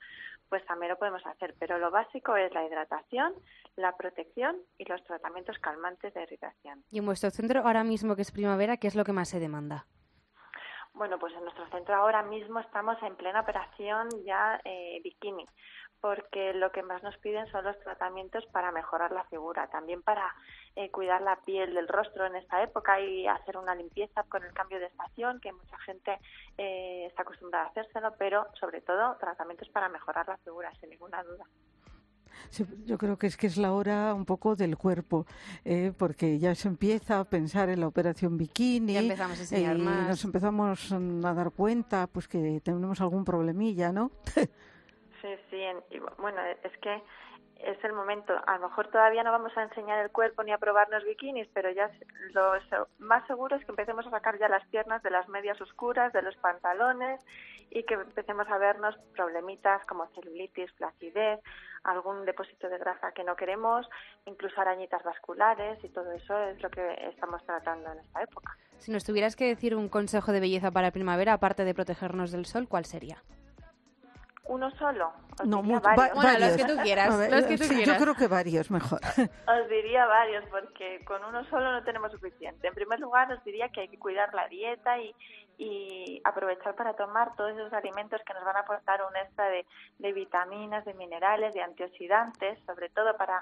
pues 0.47 0.65
también 0.65 0.91
lo 0.91 0.97
podemos 0.97 1.26
hacer. 1.26 1.56
Pero 1.60 1.80
lo 1.80 1.91
básico 1.91 2.36
es 2.36 2.54
la 2.54 2.65
hidratación 2.65 3.34
la 3.76 3.95
protección 3.97 4.58
y 4.78 4.86
los 4.86 5.04
tratamientos 5.06 5.58
calmantes 5.60 6.13
de 6.13 6.24
irritación. 6.24 6.84
Y 6.91 7.00
en 7.00 7.06
vuestro 7.06 7.32
centro 7.32 7.62
ahora 7.62 7.84
mismo 7.84 8.15
que 8.15 8.21
es 8.21 8.32
primavera 8.32 8.78
qué 8.78 8.88
es 8.88 8.95
lo 8.95 9.04
que 9.04 9.13
más 9.13 9.30
se 9.30 9.39
demanda 9.39 9.86
bueno, 11.02 11.18
pues 11.18 11.34
en 11.34 11.42
nuestro 11.42 11.68
centro 11.70 11.96
ahora 11.96 12.22
mismo 12.22 12.60
estamos 12.60 12.96
en 13.02 13.16
plena 13.16 13.40
operación 13.42 14.08
ya 14.24 14.62
eh, 14.64 15.02
bikini, 15.04 15.48
porque 16.00 16.54
lo 16.54 16.72
que 16.72 16.84
más 16.84 17.02
nos 17.02 17.18
piden 17.18 17.48
son 17.48 17.64
los 17.64 17.80
tratamientos 17.80 18.46
para 18.52 18.72
mejorar 18.72 19.12
la 19.12 19.24
figura, 19.24 19.66
también 19.72 20.04
para 20.04 20.32
eh, 20.76 20.92
cuidar 20.92 21.24
la 21.24 21.38
piel 21.38 21.74
del 21.74 21.88
rostro 21.88 22.28
en 22.28 22.36
esta 22.36 22.62
época 22.62 23.02
y 23.02 23.26
hacer 23.26 23.58
una 23.58 23.74
limpieza 23.74 24.22
con 24.30 24.44
el 24.44 24.54
cambio 24.54 24.80
de 24.80 24.86
estación, 24.86 25.40
que 25.40 25.52
mucha 25.52 25.80
gente 25.80 26.20
eh, 26.60 27.08
está 27.08 27.24
acostumbrada 27.24 27.66
a 27.66 27.70
hacérselo, 27.70 28.14
pero 28.20 28.46
sobre 28.60 28.82
todo 28.82 29.18
tratamientos 29.20 29.70
para 29.70 29.90
mejorar 29.90 30.28
la 30.28 30.38
figura, 30.38 30.72
sin 30.80 30.92
ninguna 30.92 31.24
duda 31.24 31.46
yo 32.86 32.98
creo 32.98 33.18
que 33.18 33.28
es 33.28 33.38
que 33.38 33.48
es 33.48 33.58
la 33.58 33.74
hora 33.74 34.14
un 34.14 34.26
poco 34.26 34.56
del 34.56 34.78
cuerpo, 34.78 35.26
eh, 35.66 35.94
porque 35.98 36.40
ya 36.40 36.56
se 36.56 36.68
empieza 36.68 37.20
a 37.20 37.24
pensar 37.26 37.70
en 37.70 37.80
la 37.80 37.88
operación 37.88 38.38
bikini. 38.38 38.98
y 38.98 39.08
nos 39.08 40.24
empezamos 40.24 40.92
a 40.92 41.34
dar 41.34 41.52
cuenta 41.52 42.08
pues 42.08 42.28
que 42.28 42.62
tenemos 42.64 43.02
algún 43.02 43.26
problemilla, 43.26 43.92
¿no? 43.92 44.12
sí, 45.22 45.30
sí. 45.50 45.60
bueno, 46.18 46.42
es 46.64 46.78
que 46.80 47.02
es 47.63 47.84
el 47.84 47.93
momento. 47.93 48.34
A 48.47 48.58
lo 48.58 48.67
mejor 48.67 48.88
todavía 48.89 49.24
no 49.24 49.32
vamos 49.32 49.56
a 49.58 49.63
enseñar 49.63 50.00
el 50.00 50.12
cuerpo 50.12 50.43
ni 50.43 50.52
a 50.52 50.58
probarnos 50.58 51.04
bikinis, 51.04 51.47
pero 51.54 51.71
ya 51.71 51.89
lo 52.34 52.54
más 53.00 53.26
seguro 53.28 53.56
es 53.56 53.65
que 53.65 53.71
empecemos 53.71 54.06
a 54.08 54.12
sacar 54.12 54.38
ya 54.39 54.47
las 54.47 54.65
piernas 54.67 55.04
de 55.04 55.12
las 55.12 55.28
medias 55.30 55.60
oscuras, 55.62 56.13
de 56.13 56.21
los 56.21 56.36
pantalones 56.38 57.24
y 57.69 57.84
que 57.84 57.93
empecemos 57.93 58.47
a 58.50 58.58
vernos 58.58 58.95
problemitas 59.15 59.86
como 59.86 60.08
celulitis, 60.08 60.71
flacidez, 60.74 61.39
algún 61.84 62.26
depósito 62.26 62.67
de 62.69 62.78
grasa 62.78 63.12
que 63.13 63.24
no 63.24 63.36
queremos, 63.36 63.88
incluso 64.26 64.60
arañitas 64.60 65.04
vasculares 65.04 65.84
y 65.84 65.89
todo 65.89 66.12
eso 66.12 66.38
es 66.43 66.62
lo 66.62 66.69
que 66.69 66.93
estamos 67.10 67.43
tratando 67.45 67.91
en 67.91 68.00
esta 68.00 68.24
época. 68.24 68.58
Si 68.78 68.91
nos 68.91 69.06
tuvieras 69.06 69.36
que 69.36 69.45
decir 69.45 69.76
un 69.76 69.89
consejo 69.89 70.32
de 70.32 70.39
belleza 70.39 70.71
para 70.71 70.91
primavera, 70.91 71.34
aparte 71.34 71.63
de 71.63 71.74
protegernos 71.74 72.32
del 72.32 72.45
sol, 72.45 72.67
¿cuál 72.67 72.86
sería? 72.86 73.24
Uno 74.52 74.70
solo. 74.72 75.14
no, 75.46 75.64
varios. 75.64 76.16
Bueno, 76.16 76.40
los 76.40 76.58
que 76.58 76.66
tú 76.66 76.78
quieras. 76.84 77.32
los 77.32 77.46
que 77.46 77.58
tú 77.58 77.64
sí, 77.64 77.86
yo 77.86 77.96
creo 77.96 78.16
que 78.16 78.28
varios 78.28 78.70
mejor. 78.70 79.00
Os 79.48 79.70
diría 79.70 80.06
varios, 80.06 80.44
porque 80.50 81.04
con 81.06 81.24
uno 81.24 81.44
solo 81.46 81.72
no 81.72 81.84
tenemos 81.84 82.12
suficiente. 82.12 82.68
En 82.68 82.74
primer 82.74 83.00
lugar, 83.00 83.32
os 83.32 83.44
diría 83.44 83.70
que 83.70 83.82
hay 83.82 83.88
que 83.88 83.98
cuidar 83.98 84.34
la 84.34 84.48
dieta 84.50 85.00
y, 85.00 85.16
y 85.58 86.22
aprovechar 86.26 86.76
para 86.76 86.94
tomar 86.96 87.36
todos 87.36 87.52
esos 87.52 87.72
alimentos 87.74 88.22
que 88.26 88.34
nos 88.34 88.44
van 88.44 88.58
a 88.58 88.62
aportar 88.62 89.02
un 89.04 89.16
extra 89.16 89.46
de, 89.50 89.66
de 90.00 90.12
vitaminas, 90.12 90.84
de 90.86 90.94
minerales, 90.96 91.54
de 91.54 91.62
antioxidantes, 91.62 92.60
sobre 92.66 92.90
todo 92.90 93.16
para, 93.16 93.42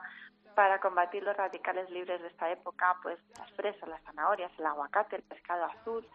para 0.53 0.79
combatir 0.79 1.23
los 1.23 1.35
radicales 1.35 1.89
libres 1.89 2.21
de 2.21 2.27
esta 2.27 2.51
época, 2.51 2.97
pues 3.01 3.17
las 3.37 3.51
fresas, 3.53 3.89
las 3.89 4.01
zanahorias, 4.03 4.51
el 4.59 4.65
aguacate, 4.65 5.15
el 5.15 5.23
pescado 5.23 5.65
azul, 5.65 6.07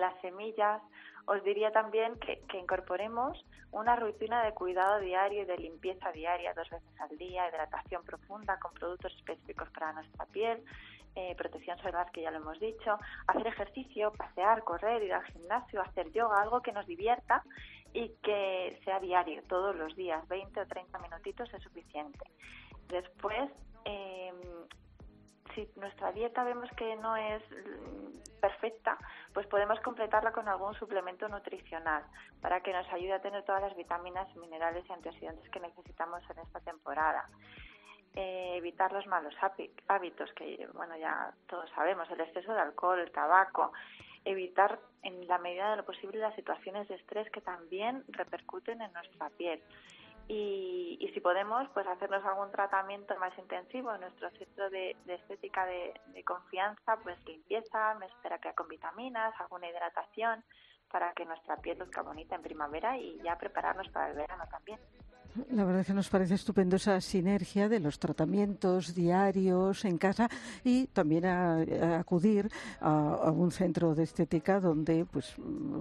las 0.00 0.18
semillas, 0.20 0.82
os 1.26 1.42
diría 1.44 1.70
también 1.70 2.18
que, 2.18 2.42
incorporemos 2.58 3.44
una 3.72 3.94
rutina 3.94 4.42
de 4.44 4.52
cuidado 4.52 4.98
diario 4.98 5.42
y 5.42 5.44
de 5.44 5.58
limpieza 5.58 6.10
diaria 6.10 6.54
dos 6.54 6.68
veces 6.68 7.00
al 7.00 7.16
día, 7.16 7.48
hidratación 7.48 8.02
profunda 8.04 8.58
con 8.58 8.72
productos 8.74 9.14
específicos 9.14 9.68
para 9.70 9.92
nuestra 9.92 10.26
piel, 10.26 10.64
eh, 11.14 11.34
protección 11.36 11.78
solar, 11.78 12.10
que 12.10 12.22
ya 12.22 12.30
lo 12.30 12.38
hemos 12.38 12.58
dicho, 12.58 12.98
hacer 13.26 13.46
ejercicio, 13.46 14.12
pasear, 14.12 14.64
correr, 14.64 15.02
ir 15.02 15.12
al 15.12 15.24
gimnasio, 15.24 15.80
hacer 15.82 16.10
yoga, 16.12 16.42
algo 16.42 16.62
que 16.62 16.72
nos 16.72 16.86
divierta 16.86 17.44
y 17.92 18.08
que 18.22 18.80
sea 18.84 19.00
diario, 19.00 19.42
todos 19.48 19.74
los 19.76 19.94
días, 19.96 20.26
20 20.28 20.60
o 20.60 20.66
30 20.66 20.98
minutitos 20.98 21.52
es 21.52 21.62
suficiente. 21.62 22.24
Después, 22.88 23.50
eh, 23.84 24.32
si 25.54 25.68
nuestra 25.76 26.12
dieta 26.12 26.44
vemos 26.44 26.70
que 26.76 26.96
no 26.96 27.16
es 27.16 27.42
mm, 27.50 28.40
perfecta, 28.40 28.98
pues 29.32 29.46
podemos 29.46 29.78
completarla 29.80 30.32
con 30.32 30.48
algún 30.48 30.74
suplemento 30.74 31.28
nutricional 31.28 32.04
para 32.40 32.60
que 32.60 32.72
nos 32.72 32.90
ayude 32.92 33.12
a 33.12 33.20
tener 33.20 33.44
todas 33.44 33.62
las 33.62 33.76
vitaminas, 33.76 34.34
minerales 34.36 34.84
y 34.88 34.92
antioxidantes 34.92 35.48
que 35.50 35.60
necesitamos 35.60 36.22
en 36.30 36.38
esta 36.38 36.60
temporada. 36.60 37.28
Eh, 38.14 38.54
evitar 38.56 38.92
los 38.92 39.06
malos 39.06 39.34
hábitos, 39.86 40.32
que 40.32 40.68
bueno 40.74 40.96
ya 40.96 41.32
todos 41.46 41.70
sabemos, 41.70 42.10
el 42.10 42.20
exceso 42.20 42.52
de 42.52 42.60
alcohol, 42.60 42.98
el 42.98 43.12
tabaco, 43.12 43.72
evitar 44.24 44.80
en 45.02 45.26
la 45.28 45.38
medida 45.38 45.70
de 45.70 45.76
lo 45.76 45.84
posible 45.84 46.18
las 46.18 46.34
situaciones 46.34 46.88
de 46.88 46.96
estrés 46.96 47.30
que 47.30 47.40
también 47.40 48.04
repercuten 48.08 48.82
en 48.82 48.92
nuestra 48.92 49.30
piel 49.30 49.62
y, 50.32 51.10
si 51.12 51.20
podemos, 51.20 51.68
pues 51.74 51.86
hacernos 51.88 52.24
algún 52.24 52.52
tratamiento 52.52 53.16
más 53.18 53.36
intensivo 53.36 53.92
en 53.92 54.02
nuestro 54.02 54.30
centro 54.30 54.70
de, 54.70 54.96
estética 55.08 55.66
de, 55.66 55.92
de, 56.14 56.22
confianza, 56.22 56.96
pues 57.02 57.18
limpieza, 57.26 57.98
que 58.40 58.54
con 58.54 58.68
vitaminas, 58.68 59.34
alguna 59.40 59.68
hidratación, 59.68 60.44
para 60.88 61.12
que 61.14 61.24
nuestra 61.24 61.56
piel 61.56 61.80
luzca 61.80 62.02
bonita 62.02 62.36
en 62.36 62.42
primavera 62.42 62.96
y 62.96 63.20
ya 63.22 63.36
prepararnos 63.38 63.88
para 63.88 64.10
el 64.10 64.16
verano 64.16 64.44
también. 64.48 64.78
La 65.50 65.64
verdad 65.64 65.82
es 65.82 65.86
que 65.86 65.94
nos 65.94 66.08
parece 66.08 66.34
estupendo 66.34 66.76
esa 66.76 67.00
sinergia 67.00 67.68
de 67.68 67.78
los 67.78 67.98
tratamientos 67.98 68.94
diarios 68.94 69.84
en 69.84 69.96
casa 69.96 70.28
y 70.64 70.86
también 70.88 71.24
a, 71.24 71.98
acudir 71.98 72.50
a, 72.80 73.30
un 73.30 73.52
centro 73.52 73.94
de 73.94 74.02
estética 74.02 74.60
donde 74.60 75.04
pues 75.04 75.36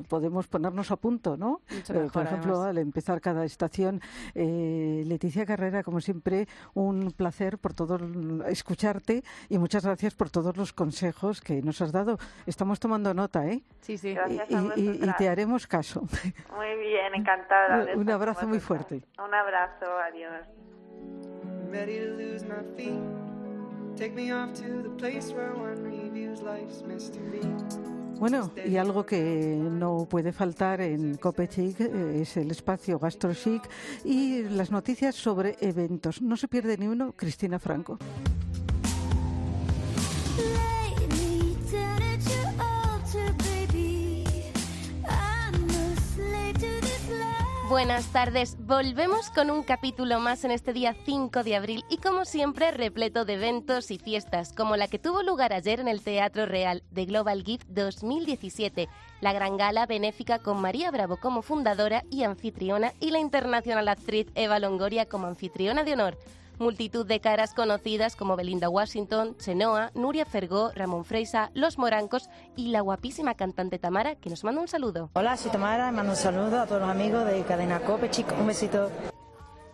podemos 0.08 0.48
ponernos 0.48 0.92
a 0.92 0.98
punto, 0.98 1.36
¿no? 1.36 1.62
Eh, 1.72 2.10
por 2.14 2.26
ejemplo, 2.26 2.62
al 2.62 2.78
empezar 2.78 3.22
cada 3.22 3.44
estación. 3.44 4.02
Eh, 4.36 5.04
Leticia 5.08 5.46
Carrera, 5.46 5.84
como 5.84 6.00
siempre, 6.00 6.48
un 6.76 7.12
placer 7.12 7.58
por 7.58 7.74
todo 7.74 7.98
escucharte 8.48 9.24
y 9.50 9.58
muchas 9.58 9.84
gracias 9.84 10.14
por 10.14 10.30
todos 10.30 10.58
los 10.58 10.74
consejos 10.74 11.42
que 11.42 11.62
nos 11.62 11.82
has 11.82 11.92
dado. 11.92 12.20
Estamos 12.46 12.80
tomando 12.80 13.14
nota, 13.14 13.48
¿eh? 13.48 13.64
Sí, 13.82 13.98
sí. 13.98 14.16
y, 14.76 15.06
y, 15.06 15.14
te 15.18 15.28
haremos 15.28 15.66
caso. 15.66 16.02
Muy 16.56 16.78
bien, 16.78 17.16
encantada. 17.16 17.88
un 17.96 18.10
abrazo 18.10 18.48
muy 18.48 18.60
fuerte 18.60 19.04
abrazo, 19.40 19.86
adiós. 19.98 20.46
Bueno, 28.20 28.52
y 28.66 28.76
algo 28.76 29.06
que 29.06 29.58
no 29.58 30.06
puede 30.10 30.34
faltar 30.34 30.82
en 30.82 31.16
Copechic 31.16 31.80
eh, 31.80 32.22
es 32.22 32.36
el 32.36 32.52
espacio 32.52 33.00
GastroChic 33.00 33.64
y 34.04 34.44
las 34.44 34.72
noticias 34.72 35.16
sobre 35.16 35.56
eventos. 35.62 36.22
No 36.22 36.36
se 36.36 36.50
pierde 36.50 36.78
ni 36.78 36.88
uno, 36.88 37.14
Cristina 37.14 37.60
Franco. 37.60 37.98
Buenas 47.70 48.08
tardes, 48.08 48.58
volvemos 48.60 49.30
con 49.30 49.52
un 49.52 49.62
capítulo 49.62 50.20
más 50.20 50.44
en 50.44 50.50
este 50.50 50.74
día 50.74 50.96
5 51.06 51.44
de 51.44 51.56
abril 51.56 51.86
y 51.88 51.98
como 51.98 52.26
siempre 52.26 52.72
repleto 52.72 53.26
de 53.26 53.36
eventos 53.36 53.92
y 53.92 54.00
fiestas 54.00 54.54
como 54.54 54.76
la 54.76 54.88
que 54.88 54.98
tuvo 54.98 55.22
lugar 55.22 55.54
ayer 55.54 55.80
en 55.80 55.88
el 55.88 56.02
Teatro 56.02 56.48
Real 56.48 56.82
de 56.90 57.06
Global 57.06 57.44
Gift 57.44 57.68
2017, 57.68 58.90
la 59.22 59.34
gran 59.34 59.56
gala 59.56 59.86
benéfica 59.86 60.40
con 60.40 60.60
María 60.60 60.90
Bravo 60.90 61.18
como 61.18 61.44
fundadora 61.44 62.04
y 62.10 62.24
anfitriona 62.24 62.92
y 63.00 63.12
la 63.12 63.20
internacional 63.20 63.88
actriz 63.88 64.26
Eva 64.34 64.58
Longoria 64.58 65.06
como 65.06 65.28
anfitriona 65.28 65.84
de 65.84 65.94
honor. 65.94 66.18
Multitud 66.60 67.06
de 67.06 67.22
caras 67.22 67.54
conocidas 67.54 68.18
como 68.18 68.36
Belinda 68.36 68.68
Washington, 68.68 69.38
Chenoa, 69.38 69.92
Nuria 69.96 70.26
Fergó, 70.26 70.72
Ramón 70.76 71.06
Freisa, 71.06 71.52
Los 71.54 71.78
Morancos 71.78 72.30
y 72.58 72.68
la 72.68 72.82
guapísima 72.82 73.36
cantante 73.36 73.80
Tamara, 73.80 74.16
que 74.16 74.30
nos 74.30 74.44
manda 74.44 74.60
un 74.60 74.68
saludo. 74.68 75.10
Hola, 75.14 75.38
soy 75.38 75.52
Tamara, 75.52 75.90
mando 75.94 76.12
un 76.12 76.18
saludo 76.18 76.60
a 76.60 76.66
todos 76.66 76.82
los 76.82 76.90
amigos 76.90 77.26
de 77.26 77.44
Cadena 77.44 77.80
Cope, 77.80 78.10
chicos, 78.10 78.34
un 78.38 78.48
besito. 78.48 78.92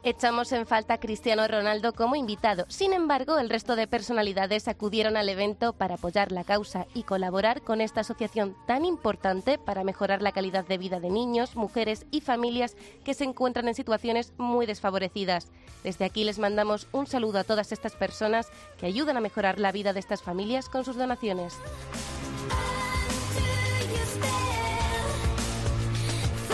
Echamos 0.08 0.52
en 0.52 0.68
falta 0.68 0.94
a 0.94 1.00
Cristiano 1.00 1.48
Ronaldo 1.48 1.94
como 1.94 2.16
invitado. 2.16 2.66
Sin 2.68 2.94
embargo, 2.94 3.40
el 3.40 3.50
resto 3.50 3.76
de 3.76 3.88
personalidades 3.88 4.68
acudieron 4.68 5.18
al 5.18 5.28
evento 5.30 5.74
para 5.74 5.96
apoyar 5.96 6.32
la 6.32 6.44
causa 6.44 6.86
y 6.94 7.02
colaborar 7.02 7.64
con 7.64 7.82
esta 7.82 8.02
asociación 8.02 8.56
tan 8.68 8.86
importante 8.86 9.58
para 9.58 9.84
mejorar 9.84 10.22
la 10.22 10.32
calidad 10.32 10.64
de 10.64 10.78
vida 10.78 11.00
de 11.00 11.10
niños, 11.10 11.56
mujeres 11.56 12.06
y 12.12 12.22
familias 12.22 12.78
que 13.04 13.16
se 13.16 13.24
encuentran 13.24 13.68
en 13.68 13.74
situaciones 13.74 14.32
muy 14.38 14.68
desfavorecidas. 14.68 15.52
Desde 15.84 16.06
aquí 16.06 16.24
les 16.24 16.38
mandamos 16.38 16.88
un 16.92 17.08
saludo 17.08 17.40
a 17.40 17.44
todas 17.44 17.72
estas 17.72 17.96
personas 17.96 18.50
que 18.78 18.86
ayudan 18.86 19.18
a 19.18 19.22
mejorar 19.22 19.60
la 19.60 19.72
vida 19.72 19.92
de 19.92 20.02
estas 20.02 20.22
familias 20.22 20.70
con 20.70 20.86
sus 20.86 20.98
donaciones. 20.98 21.58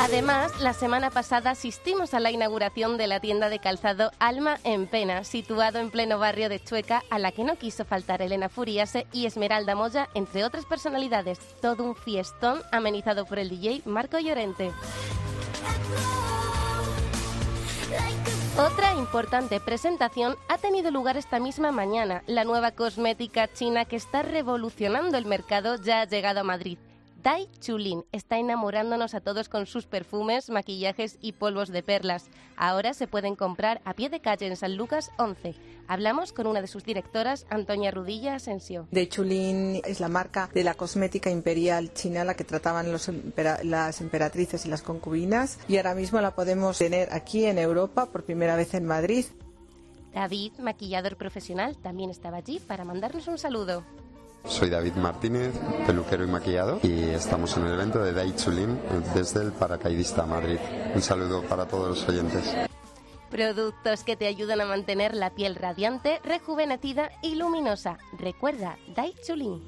Además, 0.01 0.59
la 0.59 0.73
semana 0.73 1.11
pasada 1.11 1.51
asistimos 1.51 2.15
a 2.15 2.19
la 2.19 2.31
inauguración 2.31 2.97
de 2.97 3.05
la 3.05 3.19
tienda 3.19 3.49
de 3.49 3.59
calzado 3.59 4.09
Alma 4.17 4.57
en 4.63 4.87
Pena, 4.87 5.23
situado 5.23 5.77
en 5.77 5.91
pleno 5.91 6.17
barrio 6.17 6.49
de 6.49 6.59
Chueca, 6.59 7.03
a 7.11 7.19
la 7.19 7.31
que 7.31 7.43
no 7.43 7.55
quiso 7.55 7.85
faltar 7.85 8.23
Elena 8.23 8.49
Furiase 8.49 9.05
y 9.13 9.27
Esmeralda 9.27 9.75
Moya, 9.75 10.09
entre 10.15 10.43
otras 10.43 10.65
personalidades. 10.65 11.37
Todo 11.61 11.83
un 11.83 11.95
fiestón 11.95 12.63
amenizado 12.71 13.25
por 13.25 13.37
el 13.37 13.49
DJ 13.49 13.83
Marco 13.85 14.17
Llorente. 14.17 14.71
Otra 18.57 18.95
importante 18.95 19.59
presentación 19.59 20.35
ha 20.49 20.57
tenido 20.57 20.89
lugar 20.89 21.15
esta 21.15 21.39
misma 21.39 21.71
mañana. 21.71 22.23
La 22.25 22.43
nueva 22.43 22.71
cosmética 22.71 23.53
china 23.53 23.85
que 23.85 23.97
está 23.97 24.23
revolucionando 24.23 25.19
el 25.19 25.27
mercado 25.27 25.75
ya 25.75 26.01
ha 26.01 26.05
llegado 26.05 26.39
a 26.39 26.43
Madrid. 26.43 26.79
Dai 27.21 27.47
Chulin 27.59 28.03
está 28.11 28.39
enamorándonos 28.39 29.13
a 29.13 29.19
todos 29.21 29.47
con 29.47 29.67
sus 29.67 29.85
perfumes, 29.85 30.49
maquillajes 30.49 31.17
y 31.21 31.33
polvos 31.33 31.69
de 31.69 31.83
perlas. 31.83 32.25
Ahora 32.55 32.93
se 32.95 33.05
pueden 33.05 33.35
comprar 33.35 33.79
a 33.85 33.93
pie 33.93 34.09
de 34.09 34.21
calle 34.21 34.47
en 34.47 34.55
San 34.55 34.75
Lucas 34.75 35.11
11. 35.19 35.53
Hablamos 35.87 36.33
con 36.33 36.47
una 36.47 36.61
de 36.61 36.67
sus 36.67 36.83
directoras, 36.83 37.45
Antonia 37.49 37.91
Rudilla 37.91 38.35
Asensio. 38.35 38.87
Dai 38.91 39.07
Chulin 39.07 39.81
es 39.85 39.99
la 39.99 40.07
marca 40.07 40.49
de 40.53 40.63
la 40.63 40.73
cosmética 40.73 41.29
imperial 41.29 41.93
china, 41.93 42.23
la 42.23 42.33
que 42.35 42.43
trataban 42.43 42.91
los 42.91 43.07
empera- 43.07 43.61
las 43.63 44.01
emperatrices 44.01 44.65
y 44.65 44.69
las 44.69 44.81
concubinas. 44.81 45.59
Y 45.67 45.77
ahora 45.77 45.93
mismo 45.93 46.19
la 46.21 46.33
podemos 46.33 46.79
tener 46.79 47.13
aquí 47.13 47.45
en 47.45 47.59
Europa 47.59 48.07
por 48.07 48.23
primera 48.23 48.55
vez 48.55 48.73
en 48.73 48.85
Madrid. 48.85 49.25
David, 50.13 50.53
maquillador 50.59 51.17
profesional, 51.17 51.77
también 51.77 52.09
estaba 52.09 52.37
allí 52.37 52.59
para 52.59 52.83
mandarnos 52.83 53.27
un 53.27 53.37
saludo. 53.37 53.83
Soy 54.45 54.69
David 54.69 54.95
Martínez, 54.95 55.53
peluquero 55.85 56.23
y 56.23 56.27
maquillado, 56.27 56.79
y 56.83 57.03
estamos 57.09 57.55
en 57.57 57.67
el 57.67 57.73
evento 57.73 58.03
de 58.03 58.13
Dai 58.13 58.35
Chulin 58.35 58.79
desde 59.13 59.41
el 59.41 59.51
Paracaidista 59.51 60.25
Madrid. 60.25 60.57
Un 60.93 61.01
saludo 61.01 61.43
para 61.43 61.65
todos 61.67 61.89
los 61.89 62.09
oyentes. 62.09 62.53
Productos 63.29 64.03
que 64.03 64.17
te 64.17 64.27
ayudan 64.27 64.59
a 64.61 64.65
mantener 64.65 65.15
la 65.15 65.29
piel 65.29 65.55
radiante, 65.55 66.19
rejuvenecida 66.23 67.11
y 67.21 67.35
luminosa. 67.35 67.97
Recuerda, 68.17 68.77
Dai 68.93 69.15
Chulin. 69.25 69.61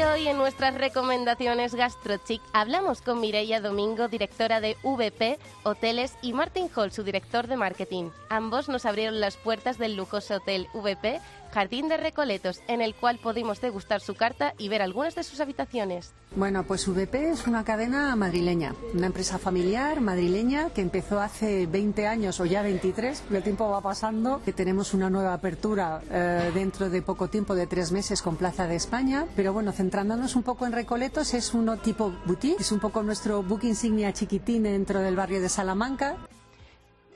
Hoy 0.00 0.28
en 0.28 0.36
nuestras 0.36 0.74
recomendaciones 0.74 1.74
GastroChic 1.74 2.40
hablamos 2.52 3.02
con 3.02 3.20
Mireia 3.20 3.60
Domingo, 3.60 4.06
directora 4.06 4.60
de 4.60 4.76
VP 4.84 5.40
Hoteles, 5.64 6.16
y 6.22 6.32
Martin 6.32 6.70
Hall, 6.74 6.92
su 6.92 7.02
director 7.02 7.48
de 7.48 7.56
marketing. 7.56 8.10
Ambos 8.28 8.68
nos 8.68 8.86
abrieron 8.86 9.18
las 9.18 9.36
puertas 9.36 9.76
del 9.76 9.96
lujoso 9.96 10.36
hotel 10.36 10.68
VP 10.72 11.20
Jardín 11.52 11.88
de 11.88 11.96
Recoletos, 11.96 12.60
en 12.68 12.80
el 12.80 12.94
cual 12.94 13.18
pudimos 13.18 13.60
degustar 13.60 14.00
su 14.00 14.14
carta 14.14 14.54
y 14.58 14.68
ver 14.68 14.82
algunas 14.82 15.14
de 15.14 15.24
sus 15.24 15.40
habitaciones. 15.40 16.12
Bueno, 16.36 16.62
pues 16.64 16.86
VP 16.86 17.30
es 17.30 17.46
una 17.46 17.64
cadena 17.64 18.14
madrileña, 18.14 18.74
una 18.94 19.06
empresa 19.06 19.38
familiar 19.38 20.00
madrileña 20.00 20.70
que 20.70 20.82
empezó 20.82 21.20
hace 21.20 21.66
20 21.66 22.06
años 22.06 22.38
o 22.40 22.44
ya 22.44 22.62
23, 22.62 23.22
el 23.30 23.42
tiempo 23.42 23.68
va 23.68 23.80
pasando, 23.80 24.42
que 24.44 24.52
tenemos 24.52 24.92
una 24.94 25.08
nueva 25.10 25.32
apertura 25.32 26.00
eh, 26.10 26.50
dentro 26.54 26.90
de 26.90 27.02
poco 27.02 27.28
tiempo, 27.28 27.54
de 27.54 27.66
tres 27.66 27.92
meses, 27.92 28.22
con 28.22 28.36
Plaza 28.36 28.66
de 28.66 28.76
España. 28.76 29.26
Pero 29.34 29.52
bueno, 29.52 29.72
centrándonos 29.72 30.36
un 30.36 30.42
poco 30.42 30.66
en 30.66 30.72
Recoletos, 30.72 31.34
es 31.34 31.54
uno 31.54 31.78
tipo 31.78 32.12
boutique, 32.26 32.60
es 32.60 32.72
un 32.72 32.80
poco 32.80 33.02
nuestro 33.02 33.42
book 33.42 33.64
insignia 33.64 34.12
chiquitín 34.12 34.64
dentro 34.64 35.00
del 35.00 35.16
barrio 35.16 35.40
de 35.40 35.48
Salamanca. 35.48 36.16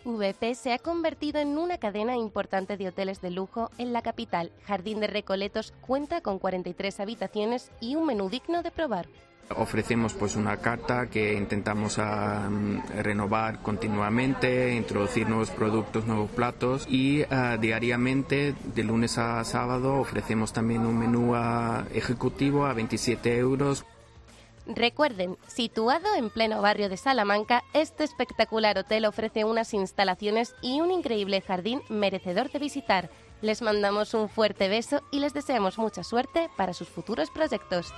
VP 0.05 0.55
se 0.55 0.73
ha 0.73 0.79
convertido 0.79 1.41
en 1.41 1.59
una 1.59 1.79
cadena 1.79 2.17
importante 2.17 2.77
de 2.77 2.89
hoteles 2.89 3.21
de 3.21 3.31
lujo 3.31 3.71
en 3.79 3.93
la 3.93 4.03
capital. 4.03 4.51
Jardín 4.65 5.01
de 5.01 5.07
Recoletos 5.07 5.73
cuenta 5.81 6.21
con 6.21 6.39
43 6.39 7.01
habitaciones 7.01 7.71
y 7.81 7.95
un 7.95 8.07
menú 8.07 8.29
digno 8.29 8.63
de 8.63 8.71
probar. 8.71 9.07
Ofrecemos 9.57 10.15
pues 10.15 10.37
una 10.37 10.57
carta 10.59 11.09
que 11.09 11.35
intentamos 11.35 11.99
ah, 11.99 12.49
renovar 12.97 13.61
continuamente, 13.61 14.75
introducir 14.75 15.29
nuevos 15.29 15.51
productos, 15.51 16.07
nuevos 16.07 16.31
platos 16.31 16.87
y 16.89 17.25
ah, 17.31 17.59
diariamente 17.61 18.55
de 18.75 18.85
lunes 18.85 19.19
a 19.19 19.45
sábado 19.45 19.97
ofrecemos 19.97 20.53
también 20.53 20.87
un 20.87 20.99
menú 20.99 21.35
ah, 21.35 21.85
ejecutivo 21.93 22.67
a 22.67 22.73
27 22.73 23.37
euros. 23.37 23.85
Recuerden, 24.67 25.39
situado 25.49 26.15
en 26.17 26.31
pleno 26.31 26.63
barrio 26.63 26.89
de 26.89 26.97
Salamanca, 26.97 27.65
este 27.73 28.05
espectacular 28.05 28.79
hotel 28.79 29.07
ofrece 29.07 29.45
unas 29.45 29.75
instalaciones 29.75 30.55
y 30.63 30.81
un 30.81 30.93
increíble 30.93 31.41
jardín 31.41 31.83
merecedor 31.89 32.51
de 32.51 32.61
visitar. 32.61 33.11
Les 33.41 33.61
mandamos 33.61 34.15
un 34.15 34.29
fuerte 34.29 34.69
beso 34.69 35.03
y 35.11 35.19
les 35.19 35.35
deseamos 35.35 35.79
mucha 35.79 36.05
suerte 36.05 36.49
para 36.57 36.75
sus 36.75 36.89
futuros 36.89 37.31
proyectos. 37.31 37.93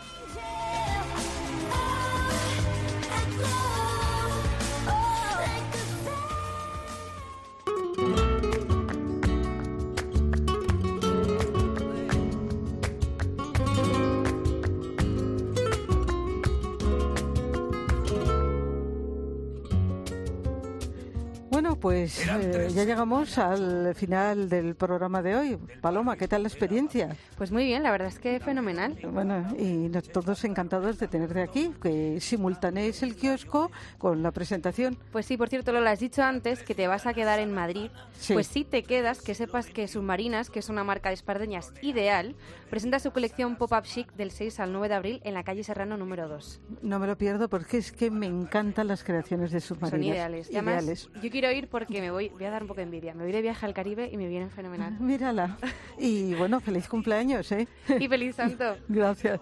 Pues 21.85 22.27
eh, 22.27 22.69
ya 22.75 22.85
llegamos 22.85 23.37
al 23.37 23.95
final 23.95 24.49
del 24.49 24.75
programa 24.75 25.21
de 25.21 25.37
hoy. 25.37 25.59
Paloma, 25.83 26.17
¿qué 26.17 26.27
tal 26.27 26.41
la 26.45 26.49
experiencia? 26.49 27.15
Pues 27.37 27.53
muy 27.53 27.67
bien, 27.67 27.83
la 27.83 27.91
verdad 27.91 28.09
es 28.09 28.19
que 28.19 28.41
fenomenal. 28.41 28.97
Bueno, 29.13 29.55
y 29.59 29.91
nos- 29.91 30.09
todos 30.09 30.43
encantados 30.45 30.99
de 30.99 31.09
tenerte 31.09 31.43
aquí, 31.43 31.75
que 31.83 32.23
simultanees 32.23 33.03
el 33.03 33.15
kiosco 33.17 33.71
con 33.99 34.23
la 34.23 34.31
presentación. 34.31 34.97
Pues 35.13 35.27
sí, 35.27 35.37
por 35.37 35.51
cierto, 35.51 35.73
lo 35.73 35.87
has 35.87 36.01
dicho 36.01 36.23
antes, 36.23 36.63
que 36.63 36.75
te 36.75 36.87
vas 36.89 37.05
a 37.07 37.13
quedar 37.13 37.39
en 37.39 37.53
Madrid. 37.53 37.91
Sí. 38.19 38.33
Pues 38.33 38.47
sí 38.47 38.65
te 38.65 38.83
quedas, 38.83 39.21
que 39.21 39.35
sepas 39.35 39.67
que 39.67 39.87
Submarinas, 39.87 40.49
que 40.49 40.61
es 40.61 40.71
una 40.71 40.85
marca 40.85 41.11
de 41.11 41.17
espardeñas 41.17 41.75
ideal, 41.83 42.35
presenta 42.71 42.99
su 42.99 43.11
colección 43.11 43.57
Pop-Up 43.57 43.83
Chic 43.83 44.11
del 44.15 44.31
6 44.31 44.59
al 44.59 44.73
9 44.73 44.89
de 44.89 44.95
abril 44.95 45.21
en 45.23 45.35
la 45.35 45.45
calle 45.45 45.63
Serrano 45.63 45.99
número 45.99 46.29
2. 46.29 46.63
No 46.81 46.99
me 46.99 47.07
lo 47.07 47.19
pierdo 47.19 47.51
porque 47.51 47.77
es 47.77 47.93
que 47.93 48.11
me 48.11 48.25
encantan 48.25 48.89
las 48.89 49.05
creaciones 49.05 49.51
de 49.51 49.61
submarinas. 49.61 49.91
Son 49.91 50.03
ideales. 50.03 50.51
Y 50.51 50.55
además, 50.57 50.83
Ideales. 50.85 51.11
yo 51.23 51.31
quiero 51.31 51.51
ir 51.53 51.69
porque 51.75 52.01
me 52.01 52.13
voy, 52.13 52.29
voy 52.29 52.45
a 52.45 52.51
dar 52.51 52.63
un 52.63 52.69
poco 52.69 52.77
de 52.77 52.85
envidia. 52.85 53.15
Me 53.15 53.25
voy 53.25 53.33
de 53.33 53.43
viaje 53.43 53.67
al 53.67 53.75
Caribe 53.75 54.09
y 54.13 54.17
me 54.17 54.29
vienen 54.29 54.49
fenomenal. 54.49 54.97
Mírala. 55.01 55.59
Y 55.99 56.33
bueno, 56.35 56.61
feliz 56.61 56.87
cumpleaños, 56.87 57.51
¿eh? 57.51 57.67
Y 57.99 58.07
feliz 58.07 58.37
santo. 58.37 58.77
Gracias. 58.87 59.41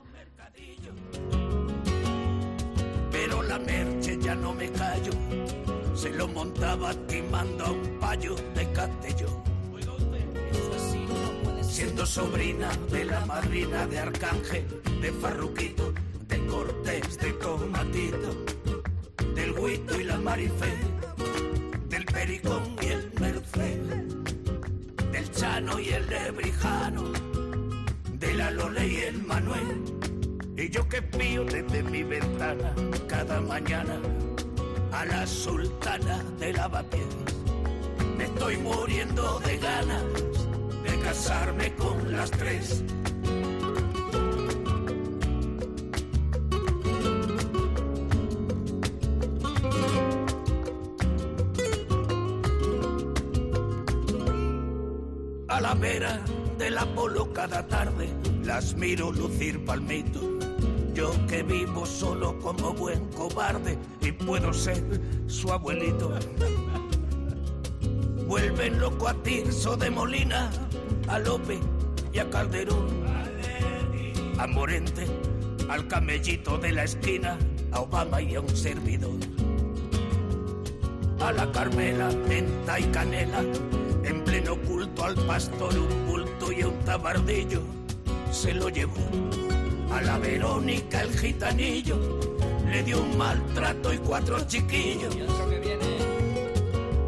pero 3.10 3.42
la 3.42 3.58
merche 3.58 4.18
ya 4.18 4.34
no 4.34 4.54
me 4.54 4.70
callo. 4.70 5.12
Se 5.94 6.08
lo 6.08 6.26
montaba 6.28 6.94
timando 7.06 7.66
a 7.66 7.70
un 7.70 7.98
payo 8.00 8.34
de 8.54 8.72
Castelló. 8.72 9.42
Siendo 11.60 12.06
sobrina 12.06 12.70
de 12.90 13.04
la 13.04 13.26
madrina 13.26 13.86
de 13.86 13.98
Arcángel, 13.98 14.64
de 15.02 15.12
Farruquito, 15.12 15.92
de 16.28 16.46
Cortés, 16.46 17.18
de 17.18 17.32
Tomatito, 17.34 18.44
del 19.34 19.58
Huito 19.58 20.00
y 20.00 20.04
la 20.04 20.16
Marifé, 20.16 20.72
Pericón 22.12 22.76
y 22.82 22.86
el 22.86 23.12
Merced, 23.20 23.80
del 25.12 25.30
Chano 25.32 25.78
y 25.78 25.88
el 25.88 26.06
Lebrijano, 26.08 27.12
de 28.18 28.34
la 28.34 28.50
Lole 28.50 28.86
y 28.86 28.96
el 28.96 29.22
Manuel. 29.22 29.82
Y 30.56 30.68
yo 30.68 30.88
que 30.88 31.00
pío 31.02 31.44
desde 31.44 31.82
mi 31.82 32.02
ventana 32.02 32.74
cada 33.08 33.40
mañana 33.40 33.98
a 34.92 35.04
la 35.06 35.26
sultana 35.26 36.22
de 36.38 36.52
lavapiés. 36.52 37.16
Me 38.16 38.24
estoy 38.24 38.58
muriendo 38.58 39.40
de 39.40 39.56
ganas 39.56 40.04
de 40.84 41.00
casarme 41.02 41.74
con 41.74 42.12
las 42.12 42.30
tres. 42.30 42.84
Vera 55.82 56.20
del 56.58 56.78
Apolo 56.78 57.32
cada 57.32 57.66
tarde 57.66 58.08
las 58.44 58.76
miro 58.76 59.10
lucir 59.10 59.64
palmito. 59.64 60.20
Yo 60.94 61.10
que 61.26 61.42
vivo 61.42 61.84
solo 61.84 62.38
como 62.38 62.72
buen 62.72 63.08
cobarde 63.08 63.76
y 64.00 64.12
puedo 64.12 64.52
ser 64.52 64.84
su 65.26 65.52
abuelito. 65.52 66.12
Vuelven 68.28 68.78
loco 68.78 69.08
a 69.08 69.14
Tirso 69.24 69.76
de 69.76 69.90
Molina, 69.90 70.50
a 71.08 71.18
Lope 71.18 71.58
y 72.12 72.18
a 72.20 72.30
Calderón, 72.30 72.86
a 74.38 74.46
Morente, 74.46 75.04
al 75.68 75.88
camellito 75.88 76.58
de 76.58 76.72
la 76.72 76.84
esquina, 76.84 77.36
a 77.72 77.80
Obama 77.80 78.22
y 78.22 78.36
a 78.36 78.40
un 78.40 78.56
servidor. 78.56 79.18
A 81.20 81.32
la 81.32 81.50
Carmela, 81.50 82.08
menta 82.28 82.78
y 82.78 82.84
canela, 82.84 83.42
al 85.04 85.14
pastor 85.26 85.76
un 85.76 86.06
bulto 86.06 86.52
y 86.52 86.62
un 86.62 86.78
tabardillo 86.84 87.62
se 88.30 88.54
lo 88.54 88.68
llevó. 88.68 88.94
A 89.90 90.00
la 90.00 90.18
Verónica 90.18 91.02
el 91.02 91.18
gitanillo 91.18 91.98
le 92.70 92.82
dio 92.82 93.02
un 93.02 93.16
maltrato 93.18 93.92
y 93.92 93.98
cuatro 93.98 94.40
chiquillos. 94.46 95.14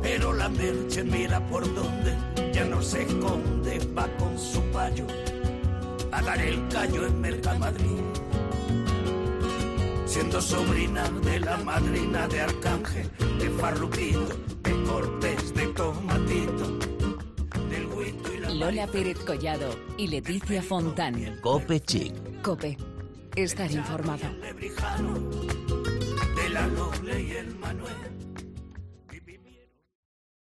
Pero 0.03 0.33
la 0.33 0.49
merche 0.49 1.03
mira 1.03 1.41
por 1.47 1.63
donde 1.75 2.15
ya 2.53 2.65
no 2.65 2.83
se 2.83 3.03
esconde, 3.03 3.79
va 3.97 4.07
con 4.19 4.39
su 4.39 4.61
payo 4.73 5.07
a 6.13 6.23
dar 6.23 6.41
el 6.41 6.67
callo 6.69 7.07
en 7.07 7.21
Mercamadrid. 7.21 8.01
Siendo 10.05 10.41
sobrina 10.41 11.09
de 11.25 11.41
la 11.41 11.57
madrina 11.59 12.29
de 12.29 12.41
Arcángel, 12.43 13.11
de 13.39 13.51
Farruquito, 13.51 14.29
de 14.63 14.83
Cortés, 14.85 15.55
de 15.55 15.67
Tomatito, 15.69 16.79
Lola 18.55 18.87
Pérez 18.87 19.19
Collado 19.19 19.77
y 19.99 20.07
Leticia 20.07 20.63
Fontán. 20.63 21.41
Cope 21.41 21.81
Chic. 21.81 22.15
Cope. 22.41 22.79
Estar 23.35 23.71
informado. 23.71 24.29
de 26.37 26.49
la 26.51 26.67
Lola 26.69 27.19
y 27.19 27.33
el 27.33 27.53
Manuel. 27.57 28.24